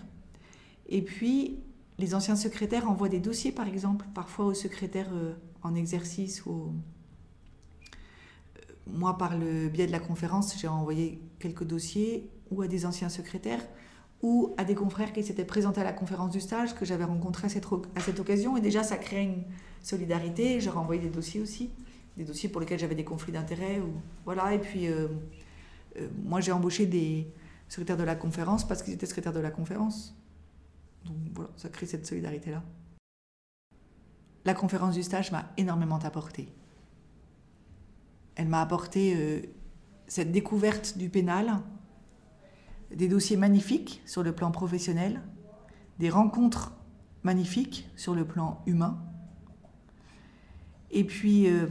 Et 0.88 1.02
puis, 1.02 1.60
les 1.98 2.14
anciens 2.16 2.36
secrétaires 2.36 2.90
envoient 2.90 3.10
des 3.10 3.20
dossiers, 3.20 3.52
par 3.52 3.68
exemple, 3.68 4.06
parfois 4.14 4.46
aux 4.46 4.54
secrétaires 4.54 5.10
euh, 5.14 5.34
en 5.64 5.76
exercice 5.76 6.46
ou 6.46 6.74
moi, 8.88 9.18
par 9.18 9.38
le 9.38 9.68
biais 9.68 9.88
de 9.88 9.92
la 9.92 10.00
conférence, 10.00 10.58
j'ai 10.60 10.68
envoyé 10.68 11.20
quelques 11.40 11.64
dossiers 11.64 12.30
ou 12.52 12.62
à 12.62 12.68
des 12.68 12.86
anciens 12.86 13.10
secrétaires 13.10 13.66
ou 14.22 14.54
à 14.58 14.64
des 14.64 14.76
confrères 14.76 15.12
qui 15.14 15.24
s'étaient 15.24 15.46
présentés 15.46 15.82
à 15.82 15.84
la 15.84 15.94
conférence 15.94 16.32
du 16.32 16.40
stage 16.40 16.76
que 16.76 16.86
j'avais 16.86 17.04
rencontré 17.04 17.48
à 17.48 17.50
cette, 17.50 17.66
à 17.96 18.00
cette 18.00 18.20
occasion. 18.20 18.58
Et 18.58 18.62
déjà, 18.62 18.84
ça 18.84 18.98
crée 18.98 19.24
une 19.24 19.44
solidarité. 19.82 20.60
J'ai 20.60 20.70
renvoyé 20.70 21.02
des 21.02 21.10
dossiers 21.10 21.42
aussi, 21.42 21.72
des 22.18 22.24
dossiers 22.24 22.50
pour 22.50 22.62
lesquels 22.62 22.80
j'avais 22.80 22.96
des 22.96 23.04
conflits 23.04 23.34
d'intérêts. 23.34 23.80
Ou, 23.80 23.94
voilà. 24.24 24.54
Et 24.54 24.60
puis, 24.60 24.88
euh, 24.88 25.08
euh, 25.98 26.08
moi, 26.24 26.42
j'ai 26.42 26.52
embauché 26.52 26.86
des 26.86 27.28
secrétaires 27.68 27.98
de 27.98 28.04
la 28.04 28.16
conférence 28.16 28.68
parce 28.68 28.84
qu'ils 28.84 28.94
étaient 28.94 29.06
secrétaires 29.06 29.34
de 29.34 29.40
la 29.40 29.52
conférence. 29.52 30.16
Donc 31.06 31.18
voilà, 31.34 31.52
ça 31.56 31.70
crée 31.70 31.86
cette 31.86 32.06
solidarité-là. 32.06 32.64
La 34.46 34.54
conférence 34.54 34.96
du 34.96 35.04
stage 35.04 35.32
m'a 35.32 35.52
énormément 35.58 35.98
apporté. 35.98 36.54
Elle 38.36 38.48
m'a 38.48 38.62
apporté 38.62 39.16
euh, 39.16 39.42
cette 40.08 40.32
découverte 40.32 40.98
du 40.98 41.10
pénal, 41.10 41.60
des 42.94 43.08
dossiers 43.08 43.38
magnifiques 43.38 44.02
sur 44.06 44.24
le 44.24 44.34
plan 44.34 44.52
professionnel, 44.52 45.22
des 46.00 46.10
rencontres 46.10 46.74
magnifiques 47.24 47.90
sur 47.96 48.14
le 48.14 48.26
plan 48.26 48.62
humain. 48.68 49.02
Et 50.92 51.04
puis, 51.04 51.50
euh, 51.50 51.68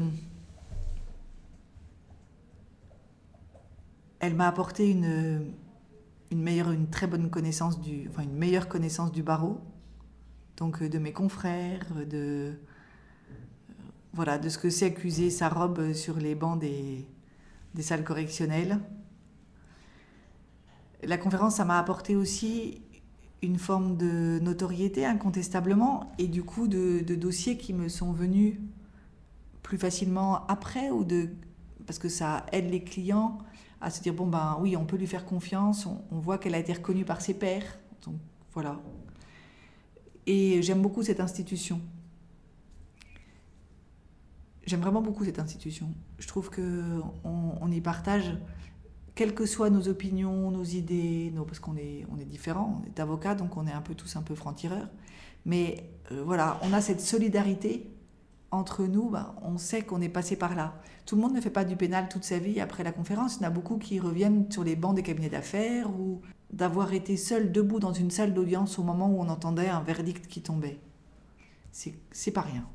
elle 4.18 4.34
m'a 4.34 4.48
apporté 4.48 4.90
une, 4.90 5.54
une, 6.34 6.42
meilleure, 6.42 6.72
une 6.72 7.30
connaissance 7.30 7.80
du, 7.80 8.08
enfin 8.10 8.24
une 8.24 8.34
meilleure 8.34 8.68
connaissance 8.68 9.12
du 9.12 9.22
barreau, 9.22 9.60
donc 10.56 10.82
euh, 10.82 10.88
de 10.88 10.98
mes 10.98 11.12
confrères, 11.12 11.86
de, 12.10 12.54
voilà, 14.12 14.38
de 14.38 14.48
ce 14.48 14.58
que 14.58 14.68
c'est 14.68 14.86
accuser 14.86 15.30
sa 15.30 15.48
robe 15.48 15.92
sur 15.92 16.16
les 16.16 16.34
bancs 16.34 16.58
des, 16.58 17.06
salles 17.80 18.04
correctionnelles. 18.04 18.80
La 21.04 21.18
conférence, 21.18 21.56
ça 21.56 21.64
m'a 21.64 21.78
apporté 21.78 22.16
aussi 22.16 22.82
une 23.42 23.58
forme 23.58 23.96
de 23.96 24.40
notoriété 24.40 25.06
incontestablement 25.06 26.12
et 26.18 26.26
du 26.26 26.42
coup 26.42 26.66
de, 26.66 27.00
dossiers 27.14 27.58
qui 27.58 27.74
me 27.74 27.88
sont 27.88 28.12
venus 28.12 28.56
plus 29.62 29.78
facilement 29.78 30.46
après 30.46 30.90
ou 30.90 31.04
de 31.04 31.28
parce 31.86 31.98
que 31.98 32.08
ça 32.08 32.46
aide 32.52 32.70
les 32.70 32.82
clients 32.82 33.38
à 33.84 33.90
se 33.90 34.02
dire 34.02 34.14
bon 34.14 34.26
ben 34.26 34.56
oui 34.60 34.76
on 34.76 34.84
peut 34.84 34.96
lui 34.96 35.06
faire 35.06 35.24
confiance 35.24 35.86
on, 35.86 36.18
voit 36.18 36.38
qu'elle 36.38 36.54
a 36.54 36.58
été 36.58 36.72
reconnue 36.72 37.04
par 37.04 37.20
ses 37.20 37.34
pairs 37.34 37.78
donc 38.04 38.16
voilà 38.52 38.80
et 40.26 40.62
j'aime 40.62 40.80
beaucoup 40.80 41.02
cette 41.02 41.20
institution 41.20 41.80
J'aime 44.66 44.80
vraiment 44.80 45.02
beaucoup 45.02 45.24
cette 45.24 45.38
institution. 45.38 45.90
Je 46.18 46.26
trouve 46.26 46.48
que 46.48 47.00
on, 47.24 47.70
y 47.70 47.80
partage, 47.80 48.34
quelles 49.14 49.34
que 49.34 49.44
soient 49.44 49.68
nos 49.68 49.88
opinions, 49.88 50.50
nos 50.50 50.64
idées, 50.64 51.32
parce 51.46 51.58
qu'on 51.58 51.76
est, 51.76 52.06
on 52.10 52.18
est 52.18 52.24
différents, 52.24 52.80
on 52.82 52.86
est 52.86 52.98
avocats, 52.98 53.34
donc 53.34 53.56
on 53.56 53.66
est 53.66 53.72
un 53.72 53.82
peu 53.82 53.94
tous 53.94 54.16
un 54.16 54.22
peu 54.22 54.34
francs-tireurs. 54.34 54.88
Mais 55.44 55.90
euh, 56.12 56.22
voilà, 56.24 56.58
on 56.62 56.72
a 56.72 56.80
cette 56.80 57.02
solidarité 57.02 57.86
entre 58.54 58.84
nous, 58.84 59.10
ben, 59.10 59.34
on 59.42 59.58
sait 59.58 59.82
qu'on 59.82 60.00
est 60.00 60.08
passé 60.08 60.36
par 60.36 60.54
là. 60.54 60.74
Tout 61.06 61.16
le 61.16 61.22
monde 61.22 61.34
ne 61.34 61.40
fait 61.40 61.50
pas 61.50 61.64
du 61.64 61.76
pénal 61.76 62.08
toute 62.08 62.24
sa 62.24 62.38
vie 62.38 62.60
après 62.60 62.82
la 62.82 62.92
conférence. 62.92 63.36
Il 63.36 63.42
y 63.42 63.44
en 63.44 63.48
a 63.48 63.50
beaucoup 63.50 63.78
qui 63.78 64.00
reviennent 64.00 64.50
sur 64.50 64.64
les 64.64 64.76
bancs 64.76 64.94
des 64.94 65.02
cabinets 65.02 65.28
d'affaires 65.28 65.90
ou 65.90 66.20
d'avoir 66.50 66.92
été 66.92 67.16
seul 67.16 67.52
debout 67.52 67.80
dans 67.80 67.92
une 67.92 68.10
salle 68.10 68.32
d'audience 68.32 68.78
au 68.78 68.82
moment 68.82 69.08
où 69.08 69.20
on 69.20 69.28
entendait 69.28 69.68
un 69.68 69.82
verdict 69.82 70.26
qui 70.26 70.42
tombait. 70.42 70.80
C'est 71.72 72.30
pas 72.30 72.42
rien. 72.42 72.66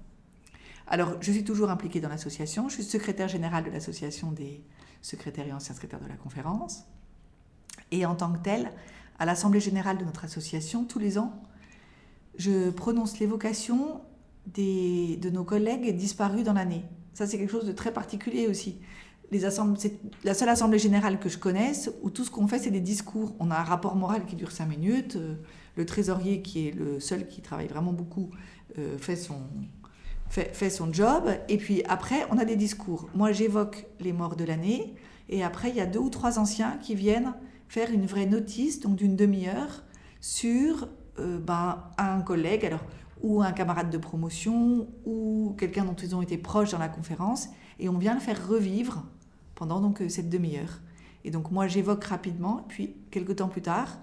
Alors, 0.88 1.14
je 1.22 1.32
suis 1.32 1.44
toujours 1.44 1.70
impliquée 1.70 2.02
dans 2.02 2.10
l'association. 2.10 2.68
Je 2.68 2.76
suis 2.76 2.84
secrétaire 2.84 3.28
générale 3.28 3.64
de 3.64 3.70
l'association 3.70 4.32
des 4.32 4.64
secrétaires 5.02 5.48
et 5.48 5.54
anciens 5.54 5.76
secrétaires 5.76 6.02
de 6.02 6.08
la 6.08 6.16
conférence. 6.16 6.84
Et 7.92 8.06
en 8.06 8.16
tant 8.16 8.34
que 8.34 8.40
telle, 8.40 8.72
à 9.18 9.26
l'Assemblée 9.26 9.60
générale 9.60 9.98
de 9.98 10.04
notre 10.04 10.26
association, 10.26 10.84
tous 10.84 11.00
les 11.00 11.18
ans, 11.18 11.42
je 12.38 12.70
prononce 12.70 13.20
l'évocation 13.20 14.02
de 14.56 15.30
nos 15.30 15.44
collègues 15.44 15.96
disparus 15.96 16.44
dans 16.44 16.54
l'année. 16.54 16.84
Ça, 17.14 17.28
c'est 17.28 17.38
quelque 17.38 17.52
chose 17.52 17.66
de 17.66 17.72
très 17.72 17.94
particulier 17.94 18.48
aussi. 18.48 18.78
c'est 19.32 20.00
la 20.24 20.34
seule 20.34 20.50
assemblée 20.50 20.80
générale 20.80 21.20
que 21.20 21.30
je 21.30 21.38
connaisse 21.38 21.92
où 22.02 22.10
tout 22.10 22.24
ce 22.24 22.32
qu'on 22.32 22.48
fait, 22.48 22.60
c'est 22.60 22.72
des 22.72 22.80
discours. 22.80 23.36
On 23.40 23.52
a 23.52 23.56
un 23.56 23.64
rapport 23.64 23.96
moral 23.96 24.26
qui 24.26 24.36
dure 24.36 24.52
cinq 24.52 24.68
minutes. 24.68 25.16
Euh, 25.18 25.36
le 25.80 25.86
trésorier, 25.86 26.42
qui 26.42 26.68
est 26.68 26.72
le 26.72 27.00
seul 27.00 27.26
qui 27.28 27.42
travaille 27.42 27.68
vraiment 27.68 27.94
beaucoup, 27.94 28.30
euh, 28.78 28.98
fait 28.98 29.16
son, 29.16 29.40
fait, 30.30 30.70
son 30.70 30.92
job, 30.92 31.24
et 31.48 31.58
puis 31.58 31.84
après, 31.88 32.28
on 32.32 32.38
a 32.38 32.46
des 32.46 32.58
discours. 32.58 33.10
Moi, 33.16 33.32
j'évoque 33.32 33.88
les 34.00 34.14
morts 34.14 34.36
de 34.36 34.44
l'année, 34.44 34.94
et 35.30 35.44
après, 35.44 35.70
il 35.70 35.76
y 35.76 35.82
a 35.82 35.86
deux 35.86 36.00
ou 36.00 36.10
trois 36.10 36.38
anciens 36.38 36.78
qui 36.82 36.96
viennent 36.96 37.34
faire 37.70 37.92
une 37.92 38.06
vraie 38.06 38.26
notice, 38.26 38.82
donc 38.82 38.96
d'une 38.96 39.16
demi-heure, 39.16 39.84
sur 40.22 40.90
euh, 41.20 41.40
ben, 41.40 41.84
un 41.98 42.22
collègue, 42.22 42.66
alors, 42.66 42.84
ou 43.22 43.42
un 43.42 43.52
camarade 43.52 43.90
de 43.90 43.98
promotion, 43.98 44.88
ou 45.06 45.56
quelqu'un 45.58 45.86
dont 45.86 45.96
ils 45.96 46.16
ont 46.16 46.22
été 46.22 46.38
proches 46.38 46.72
dans 46.72 46.80
la 46.80 46.90
conférence, 46.90 47.50
et 47.80 47.90
on 47.90 47.98
vient 47.98 48.14
le 48.14 48.20
faire 48.20 48.48
revivre 48.48 49.04
pendant 49.56 49.82
donc 49.82 50.02
euh, 50.02 50.10
cette 50.10 50.30
demi-heure. 50.30 50.80
Et 51.26 51.32
donc 51.32 51.52
moi, 51.52 51.68
j'évoque 51.68 52.04
rapidement, 52.06 52.66
puis 52.70 52.96
quelques 53.12 53.38
temps 53.38 53.50
plus 53.50 53.62
tard, 53.62 54.00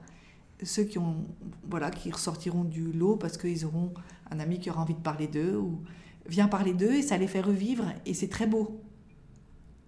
ceux 0.62 0.84
qui 0.84 0.98
ont 0.98 1.24
voilà 1.68 1.90
qui 1.90 2.10
ressortiront 2.10 2.64
du 2.64 2.92
lot 2.92 3.16
parce 3.16 3.36
qu'ils 3.36 3.66
auront 3.66 3.92
un 4.30 4.40
ami 4.40 4.58
qui 4.58 4.70
aura 4.70 4.80
envie 4.80 4.94
de 4.94 5.00
parler 5.00 5.26
d'eux 5.26 5.56
ou 5.56 5.82
vient 6.26 6.48
parler 6.48 6.72
d'eux 6.72 6.94
et 6.94 7.02
ça 7.02 7.16
les 7.18 7.26
fait 7.26 7.40
revivre 7.40 7.84
et 8.04 8.14
c'est 8.14 8.28
très 8.28 8.46
beau. 8.46 8.80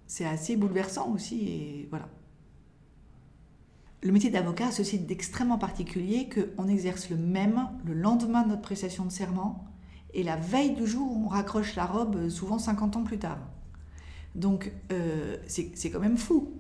C'est 0.07 0.27
assez 0.27 0.57
bouleversant 0.57 1.11
aussi 1.13 1.49
et 1.49 1.87
voilà. 1.91 2.09
Le 4.03 4.13
métier 4.13 4.31
d'avocat 4.31 4.69
a 4.69 4.71
ceci 4.71 4.99
d'extrêmement 4.99 5.59
particulier 5.59 6.29
qu'on 6.29 6.69
exerce 6.69 7.11
le 7.11 7.17
même 7.17 7.69
le 7.85 7.95
lendemain 7.95 8.43
de 8.43 8.49
notre 8.49 8.63
prestation 8.63 9.05
de 9.05 9.11
serment 9.11 9.67
et 10.15 10.23
la 10.23 10.37
veille 10.37 10.75
du 10.75 10.87
jour 10.87 11.11
où 11.11 11.25
on 11.27 11.29
raccroche 11.29 11.75
la 11.75 11.85
robe, 11.85 12.29
souvent 12.29 12.59
50 12.59 12.97
ans 12.97 13.05
plus 13.05 13.19
tard. 13.19 13.39
Donc 14.35 14.73
euh, 14.93 15.37
c'est 15.47 15.91
quand 15.91 16.01
même 16.01 16.17
fou. 16.17 16.53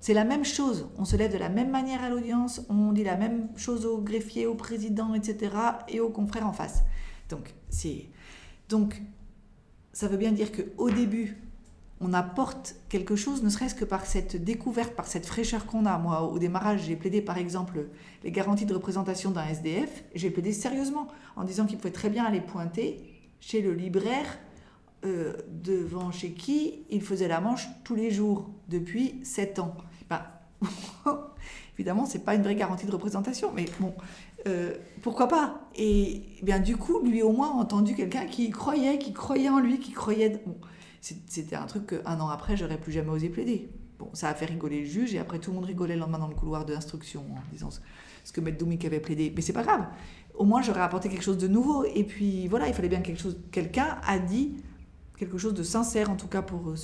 C'est 0.00 0.14
la 0.14 0.24
même 0.24 0.44
chose. 0.44 0.88
On 0.98 1.04
se 1.04 1.16
lève 1.16 1.32
de 1.32 1.38
la 1.38 1.48
même 1.48 1.70
manière 1.70 2.02
à 2.02 2.08
l'audience, 2.08 2.62
on 2.68 2.90
dit 2.92 3.04
la 3.04 3.16
même 3.16 3.48
chose 3.56 3.86
au 3.86 3.98
greffier, 3.98 4.46
au 4.46 4.56
président, 4.56 5.14
etc. 5.14 5.54
et 5.88 6.00
aux 6.00 6.10
confrères 6.10 6.46
en 6.46 6.52
face. 6.52 6.82
Donc 7.28 7.54
c'est 7.70 8.06
donc, 8.72 9.02
ça 9.92 10.08
veut 10.08 10.16
bien 10.16 10.32
dire 10.32 10.50
qu'au 10.50 10.90
début, 10.90 11.36
on 12.02 12.12
apporte 12.12 12.74
quelque 12.88 13.16
chose, 13.16 13.42
ne 13.42 13.48
serait-ce 13.48 13.74
que 13.74 13.84
par 13.84 14.06
cette 14.06 14.42
découverte, 14.42 14.94
par 14.94 15.06
cette 15.06 15.24
fraîcheur 15.24 15.66
qu'on 15.66 15.86
a. 15.86 15.96
Moi, 15.98 16.22
au 16.22 16.38
démarrage, 16.38 16.82
j'ai 16.86 16.96
plaidé 16.96 17.22
par 17.22 17.38
exemple 17.38 17.86
les 18.24 18.32
garanties 18.32 18.66
de 18.66 18.74
représentation 18.74 19.30
d'un 19.30 19.46
SDF. 19.46 20.04
J'ai 20.14 20.30
plaidé 20.30 20.52
sérieusement 20.52 21.08
en 21.36 21.44
disant 21.44 21.64
qu'il 21.64 21.78
pouvait 21.78 21.92
très 21.92 22.10
bien 22.10 22.24
aller 22.24 22.40
pointer 22.40 23.00
chez 23.40 23.62
le 23.62 23.72
libraire 23.72 24.38
euh, 25.04 25.32
devant 25.48 26.10
chez 26.12 26.32
qui 26.32 26.80
il 26.90 27.02
faisait 27.02 27.28
la 27.28 27.40
manche 27.40 27.68
tous 27.84 27.94
les 27.94 28.10
jours 28.10 28.50
depuis 28.68 29.20
7 29.22 29.60
ans. 29.60 29.76
Ben, 30.10 30.22
évidemment, 31.78 32.06
c'est 32.06 32.24
pas 32.24 32.34
une 32.34 32.42
vraie 32.42 32.54
garantie 32.54 32.86
de 32.86 32.92
représentation, 32.92 33.52
mais 33.54 33.66
bon, 33.78 33.94
euh, 34.48 34.74
pourquoi 35.02 35.28
pas? 35.28 35.60
Et 35.76 36.22
bien 36.42 36.58
du 36.58 36.76
coup, 36.76 37.00
lui 37.00 37.22
au 37.22 37.32
moins 37.32 37.50
a 37.50 37.54
entendu 37.54 37.94
quelqu'un 37.94 38.26
qui 38.26 38.50
croyait, 38.50 38.98
qui 38.98 39.12
croyait 39.12 39.48
en 39.48 39.60
lui, 39.60 39.78
qui 39.78 39.92
croyait. 39.92 40.40
C'était 41.02 41.56
un 41.56 41.66
truc 41.66 41.88
qu'un 41.88 42.20
an 42.20 42.28
après, 42.28 42.56
j'aurais 42.56 42.78
plus 42.78 42.92
jamais 42.92 43.10
osé 43.10 43.28
plaider. 43.28 43.68
Bon, 43.98 44.08
ça 44.14 44.28
a 44.28 44.34
fait 44.34 44.46
rigoler 44.46 44.80
le 44.80 44.86
juge 44.86 45.14
et 45.14 45.18
après 45.18 45.38
tout 45.38 45.50
le 45.50 45.56
monde 45.56 45.64
rigolait 45.64 45.94
le 45.94 46.00
lendemain 46.00 46.18
dans 46.18 46.28
le 46.28 46.34
couloir 46.34 46.64
de 46.64 46.72
l'instruction 46.72 47.24
en 47.30 47.52
disant 47.52 47.70
ce 48.24 48.32
que 48.32 48.40
Maître 48.40 48.58
Doumik 48.58 48.84
avait 48.84 49.00
plaidé. 49.00 49.32
Mais 49.34 49.42
c'est 49.42 49.52
pas 49.52 49.64
grave. 49.64 49.84
Au 50.34 50.44
moins, 50.44 50.62
j'aurais 50.62 50.80
apporté 50.80 51.08
quelque 51.08 51.24
chose 51.24 51.38
de 51.38 51.48
nouveau. 51.48 51.84
Et 51.84 52.04
puis 52.04 52.46
voilà, 52.48 52.68
il 52.68 52.74
fallait 52.74 52.88
bien 52.88 53.02
quelque 53.02 53.20
chose. 53.20 53.38
Quelqu'un 53.50 53.98
a 54.06 54.18
dit 54.18 54.56
quelque 55.18 55.38
chose 55.38 55.54
de 55.54 55.62
sincère, 55.62 56.08
en 56.08 56.16
tout 56.16 56.28
cas 56.28 56.42
pour, 56.42 56.70
euh, 56.70 56.76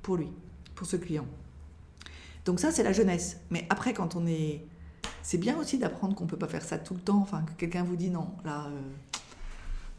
pour 0.00 0.16
lui, 0.16 0.28
pour 0.74 0.86
ce 0.86 0.96
client. 0.96 1.26
Donc 2.44 2.60
ça, 2.60 2.70
c'est 2.70 2.84
la 2.84 2.92
jeunesse. 2.92 3.40
Mais 3.50 3.66
après, 3.68 3.92
quand 3.92 4.14
on 4.16 4.26
est 4.26 4.64
c'est 5.26 5.38
bien 5.38 5.58
aussi 5.58 5.76
d'apprendre 5.76 6.14
qu'on 6.14 6.22
ne 6.22 6.30
peut 6.30 6.38
pas 6.38 6.46
faire 6.46 6.62
ça 6.62 6.78
tout 6.78 6.94
le 6.94 7.00
temps, 7.00 7.18
enfin 7.18 7.42
que 7.42 7.52
quelqu'un 7.54 7.82
vous 7.82 7.96
dit 7.96 8.10
non, 8.10 8.28
là, 8.44 8.68
euh, 8.68 8.80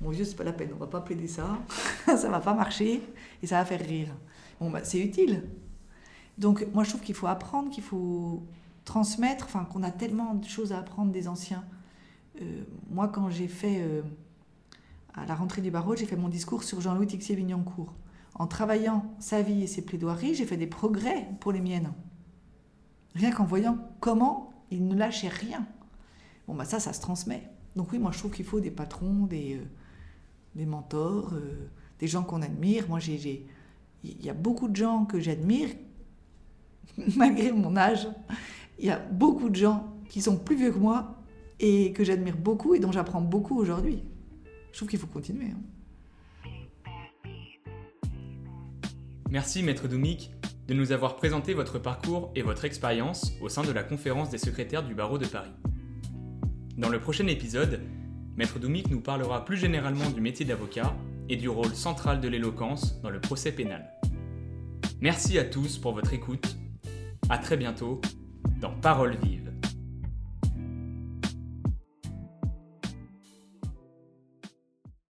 mon 0.02 0.10
vieux, 0.10 0.26
c'est 0.26 0.36
pas 0.36 0.44
la 0.44 0.54
peine, 0.54 0.70
on 0.74 0.78
va 0.78 0.88
pas 0.88 1.02
plaider 1.02 1.28
ça, 1.28 1.58
ça 2.06 2.30
va 2.30 2.40
pas 2.40 2.54
marcher 2.54 3.02
et 3.42 3.48
ça 3.48 3.58
va 3.58 3.66
faire 3.66 3.82
rire. 3.82 4.14
Bon, 4.60 4.70
bah, 4.70 4.82
c'est 4.84 5.00
utile. 5.00 5.44
Donc 6.38 6.68
moi 6.74 6.84
je 6.84 6.90
trouve 6.90 7.02
qu'il 7.02 7.16
faut 7.16 7.28
apprendre, 7.28 7.70
qu'il 7.70 7.84
faut 7.84 8.44
transmettre, 8.86 9.46
enfin 9.46 9.66
qu'on 9.66 9.84
a 9.84 9.92
tellement 9.92 10.36
de 10.36 10.46
choses 10.46 10.72
à 10.72 10.80
apprendre 10.80 11.12
des 11.12 11.28
anciens. 11.28 11.66
Euh, 12.42 12.64
moi 12.90 13.08
quand 13.08 13.30
j'ai 13.30 13.48
fait, 13.48 13.82
euh, 13.82 14.02
à 15.16 15.26
la 15.26 15.36
rentrée 15.36 15.62
du 15.62 15.72
barreau, 15.72 15.96
j'ai 15.96 16.06
fait 16.06 16.16
mon 16.16 16.30
discours 16.30 16.64
sur 16.64 16.80
Jean-Louis 16.80 17.08
Tixier-Vignancourt. 17.08 17.94
En 18.36 18.46
travaillant 18.46 19.16
sa 19.18 19.42
vie 19.42 19.64
et 19.64 19.68
ses 19.68 19.84
plaidoiries, 19.84 20.36
j'ai 20.36 20.46
fait 20.46 20.58
des 20.58 20.68
progrès 20.68 21.28
pour 21.40 21.52
les 21.52 21.62
miennes. 21.62 21.92
Rien 23.16 23.32
qu'en 23.32 23.46
voyant 23.46 23.80
comment 24.00 24.54
il 24.70 24.88
ne 24.88 24.96
lâchait 24.96 25.30
rien. 25.30 25.66
Bon 26.48 26.54
bah 26.54 26.66
ça, 26.66 26.80
ça 26.80 26.94
se 26.94 27.02
transmet. 27.02 27.50
Donc 27.76 27.92
oui, 27.92 28.00
moi 28.00 28.12
je 28.12 28.20
trouve 28.20 28.32
qu'il 28.32 28.46
faut 28.46 28.60
des 28.60 28.70
patrons, 28.70 29.26
des, 29.26 29.56
euh, 29.56 29.66
des 30.58 30.66
mentors, 30.66 31.34
des 32.00 32.08
gens 32.08 32.24
qu'on 32.24 32.42
admire. 32.42 32.90
Moi 32.90 33.00
j'ai... 33.00 33.46
Il 34.04 34.24
y 34.24 34.30
a 34.30 34.34
beaucoup 34.34 34.68
de 34.68 34.76
gens 34.76 35.06
que 35.06 35.20
j'admire 35.20 35.70
malgré 37.16 37.52
mon 37.52 37.76
âge, 37.76 38.08
il 38.80 38.86
y 38.86 38.90
a 38.90 39.00
beaucoup 39.00 39.50
de 39.50 39.56
gens 39.56 39.94
qui 40.10 40.22
sont 40.22 40.38
plus 40.38 40.56
vieux 40.56 40.72
que 40.72 40.78
moi 40.78 41.16
et 41.60 41.94
que 41.94 42.04
j'admire 42.04 42.38
beaucoup 42.38 42.76
et 42.76 42.80
dont 42.80 42.92
j'apprends 42.92 43.22
beaucoup 43.22 43.60
aujourd'hui. 43.60 44.04
Je 44.72 44.78
trouve 44.78 44.90
qu'il 44.90 45.00
faut 45.00 45.08
continuer. 45.08 45.48
Hein. 45.48 46.50
Merci 49.30 49.64
Maître 49.64 49.88
Doumik 49.88 50.32
de 50.68 50.74
nous 50.74 50.92
avoir 50.92 51.16
présenté 51.16 51.54
votre 51.54 51.80
parcours 51.80 52.32
et 52.36 52.42
votre 52.42 52.66
expérience 52.66 53.34
au 53.42 53.50
sein 53.50 53.62
de 53.62 53.72
la 53.72 53.84
conférence 53.84 54.30
des 54.30 54.38
secrétaires 54.38 54.84
du 54.84 54.94
barreau 54.94 55.18
de 55.18 55.26
Paris. 55.26 55.52
Dans 56.78 56.90
le 56.90 57.00
prochain 57.00 57.28
épisode, 57.28 57.82
Maître 58.38 58.60
Doumik 58.60 58.92
nous 58.92 59.02
parlera 59.02 59.44
plus 59.44 59.58
généralement 59.58 60.12
du 60.12 60.22
métier 60.22 60.46
d'avocat 60.46 60.96
et 61.28 61.38
du 61.38 61.50
rôle 61.50 61.74
central 61.74 62.22
de 62.22 62.28
l'éloquence 62.28 63.02
dans 63.02 63.10
le 63.10 63.20
procès 63.20 63.52
pénal. 63.52 63.92
Merci 65.02 65.40
à 65.40 65.44
tous 65.44 65.80
pour 65.80 65.94
votre 65.94 66.14
écoute 66.14 66.56
à 67.30 67.40
très 67.40 67.58
bientôt 67.58 68.00
dans 68.62 68.76
Parole 68.80 69.18
vive. 69.24 69.47